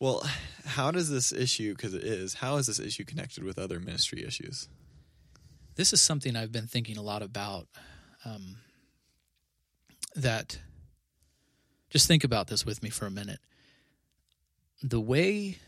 [0.00, 0.22] well,
[0.64, 4.24] how does this issue, because it is, how is this issue connected with other ministry
[4.24, 4.68] issues?
[5.74, 7.68] This is something I've been thinking a lot about.
[8.24, 8.56] Um,
[10.14, 10.58] that
[11.90, 13.40] just think about this with me for a minute.
[14.82, 15.58] The way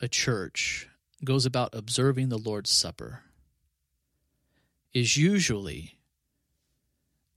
[0.00, 0.88] a church
[1.24, 3.22] goes about observing the Lord's Supper
[4.92, 5.98] is usually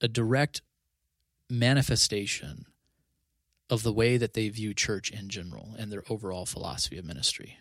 [0.01, 0.61] a direct
[1.49, 2.65] manifestation
[3.69, 7.57] of the way that they view church in general and their overall philosophy of ministry.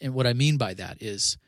[0.00, 1.38] And what I mean by that is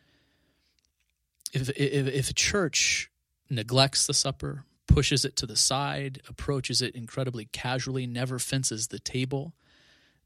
[1.53, 3.11] if if, if a church
[3.51, 8.99] neglects the supper, pushes it to the side, approaches it incredibly casually, never fences the
[8.99, 9.55] table,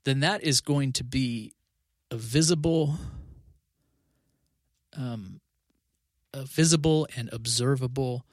[0.04, 1.52] then that is going to be
[2.12, 2.96] a visible,
[4.96, 5.40] um,
[6.34, 8.26] a visible and observable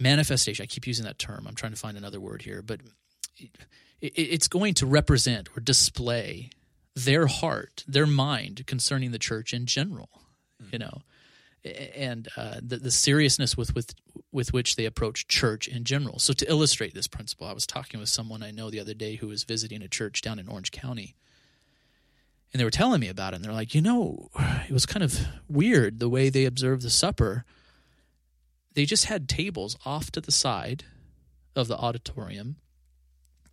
[0.00, 0.64] manifestation.
[0.64, 1.46] I keep using that term.
[1.46, 2.80] I'm trying to find another word here, but
[3.36, 3.50] it,
[4.00, 6.50] it, it's going to represent or display
[6.96, 10.08] their heart, their mind concerning the church in general.
[10.72, 11.02] You know,
[11.96, 13.94] and uh, the, the seriousness with, with
[14.30, 16.18] with which they approach church in general.
[16.18, 19.16] So to illustrate this principle, I was talking with someone I know the other day
[19.16, 21.16] who was visiting a church down in Orange County,
[22.52, 23.36] and they were telling me about it.
[23.36, 24.28] And they're like, you know,
[24.68, 27.44] it was kind of weird the way they observed the supper.
[28.74, 30.84] They just had tables off to the side
[31.56, 32.56] of the auditorium,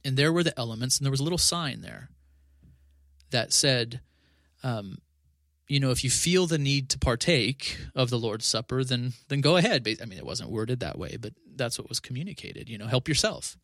[0.04, 2.10] and there were the elements, and there was a little sign there
[3.32, 4.02] that said.
[4.64, 4.98] Um,
[5.68, 9.42] you know, if you feel the need to partake of the Lord's Supper, then then
[9.42, 9.86] go ahead.
[10.02, 12.70] I mean, it wasn't worded that way, but that's what was communicated.
[12.70, 13.58] You know, help yourself.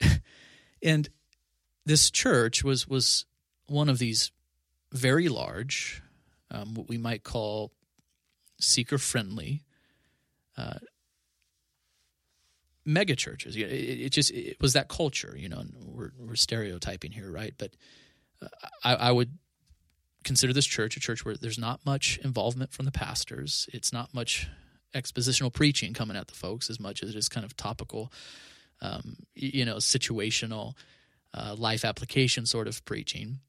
[0.82, 1.08] and
[1.86, 3.24] this church was was
[3.72, 4.30] one of these
[4.92, 6.02] very large,
[6.50, 7.72] um, what we might call
[8.60, 9.64] seeker friendly
[10.56, 10.78] uh,
[12.84, 13.56] mega churches.
[13.56, 15.62] It, it, just it was that culture, you know.
[15.84, 17.54] We're we're stereotyping here, right?
[17.56, 17.72] But
[18.42, 18.48] uh,
[18.84, 19.30] I, I would
[20.24, 23.68] consider this church a church where there's not much involvement from the pastors.
[23.72, 24.48] It's not much
[24.94, 28.12] expositional preaching coming at the folks as much as it is kind of topical,
[28.80, 30.74] um, you know, situational,
[31.34, 33.40] uh, life application sort of preaching.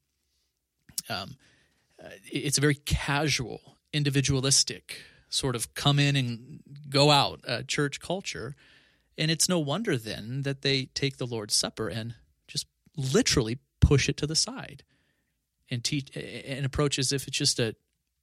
[1.09, 1.37] Um,
[2.03, 7.99] uh, it's a very casual, individualistic sort of come in and go out uh, church
[7.99, 8.55] culture.
[9.17, 12.15] And it's no wonder then that they take the Lord's Supper and
[12.47, 14.83] just literally push it to the side
[15.69, 17.75] and teach and approach as if it's just a,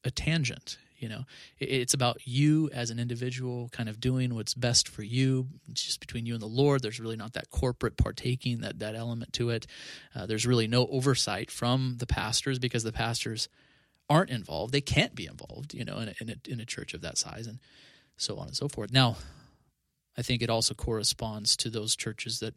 [0.05, 0.79] a tangent.
[1.01, 1.25] You know,
[1.59, 5.49] it's about you as an individual, kind of doing what's best for you.
[5.71, 6.83] It's just between you and the Lord.
[6.83, 9.67] There's really not that corporate partaking, that that element to it.
[10.15, 13.49] Uh, there's really no oversight from the pastors because the pastors
[14.09, 14.73] aren't involved.
[14.73, 15.73] They can't be involved.
[15.75, 17.59] You know, in a, in a, in a church of that size, and
[18.17, 18.93] so on and so forth.
[18.93, 19.17] Now,
[20.19, 22.55] I think it also corresponds to those churches that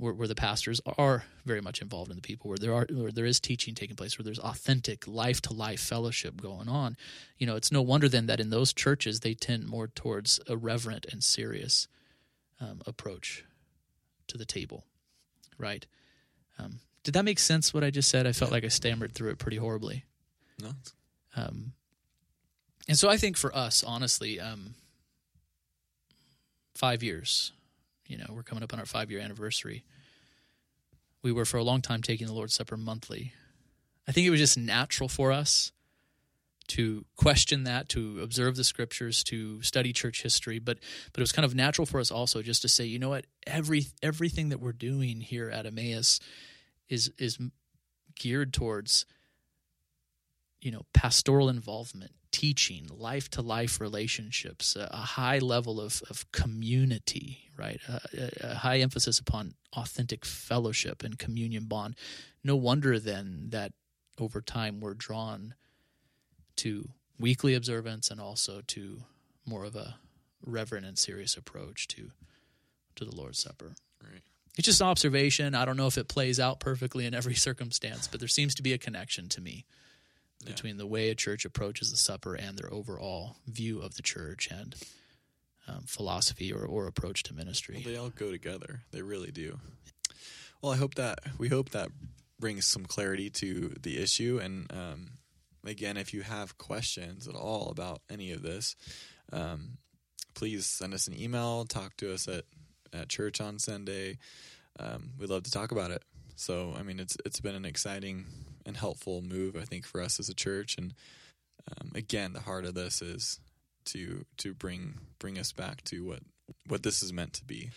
[0.00, 3.12] where, where, the pastors are very much involved in the people, where there are where
[3.12, 6.96] there is teaching taking place, where there's authentic life to life fellowship going on.
[7.38, 10.56] You know, it's no wonder then that in those churches they tend more towards a
[10.56, 11.86] reverent and serious
[12.60, 13.44] um, approach
[14.28, 14.84] to the table,
[15.58, 15.86] right?
[16.58, 17.74] Um, did that make sense?
[17.74, 18.26] What I just said?
[18.26, 20.04] I felt like I stammered through it pretty horribly.
[20.62, 20.70] No.
[21.36, 21.72] Um,
[22.88, 24.74] and so I think for us, honestly, um,
[26.74, 27.52] five years
[28.10, 29.84] you know, we're coming up on our five year anniversary.
[31.22, 33.32] We were for a long time taking the Lord's Supper monthly.
[34.08, 35.70] I think it was just natural for us
[36.68, 40.78] to question that, to observe the scriptures, to study church history, but
[41.12, 43.26] but it was kind of natural for us also just to say, you know what,
[43.46, 46.18] every everything that we're doing here at Emmaus
[46.88, 47.38] is is
[48.16, 49.06] geared towards
[50.60, 57.50] you know pastoral involvement teaching life to life relationships a high level of, of community
[57.60, 57.80] right?
[57.88, 61.94] A, a, high emphasis upon authentic fellowship and communion bond.
[62.42, 63.72] No wonder then that
[64.18, 65.54] over time we're drawn
[66.56, 66.88] to
[67.18, 69.02] weekly observance and also to
[69.46, 69.96] more of a
[70.44, 72.10] reverent and serious approach to
[72.96, 73.74] to the lord's supper.
[74.02, 74.22] Right.
[74.56, 75.54] It's just an observation.
[75.54, 78.62] I don't know if it plays out perfectly in every circumstance but there seems to
[78.62, 79.66] be a connection to me
[80.42, 80.52] yeah.
[80.52, 84.48] between the way a church approaches the supper and their overall view of the church
[84.50, 84.74] and
[85.68, 87.82] um, philosophy or, or approach to ministry.
[87.84, 88.82] Well, they all go together.
[88.92, 89.58] They really do.
[90.62, 91.90] Well, I hope that we hope that
[92.38, 94.40] brings some clarity to the issue.
[94.42, 95.10] And um,
[95.64, 98.76] again, if you have questions at all about any of this,
[99.32, 99.78] um,
[100.34, 101.64] please send us an email.
[101.64, 102.44] Talk to us at
[102.92, 104.18] at church on Sunday.
[104.78, 106.02] Um, we'd love to talk about it.
[106.34, 108.26] So, I mean, it's it's been an exciting
[108.70, 110.78] and helpful move, I think, for us as a church.
[110.78, 110.94] And
[111.68, 113.40] um, again, the heart of this is
[113.86, 116.20] to to bring bring us back to what
[116.68, 117.70] what this is meant to be.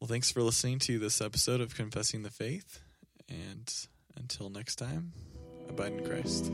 [0.00, 2.80] Well, thanks for listening to this episode of Confessing the Faith,
[3.28, 3.72] and
[4.16, 5.12] until next time,
[5.68, 6.52] abide in Christ.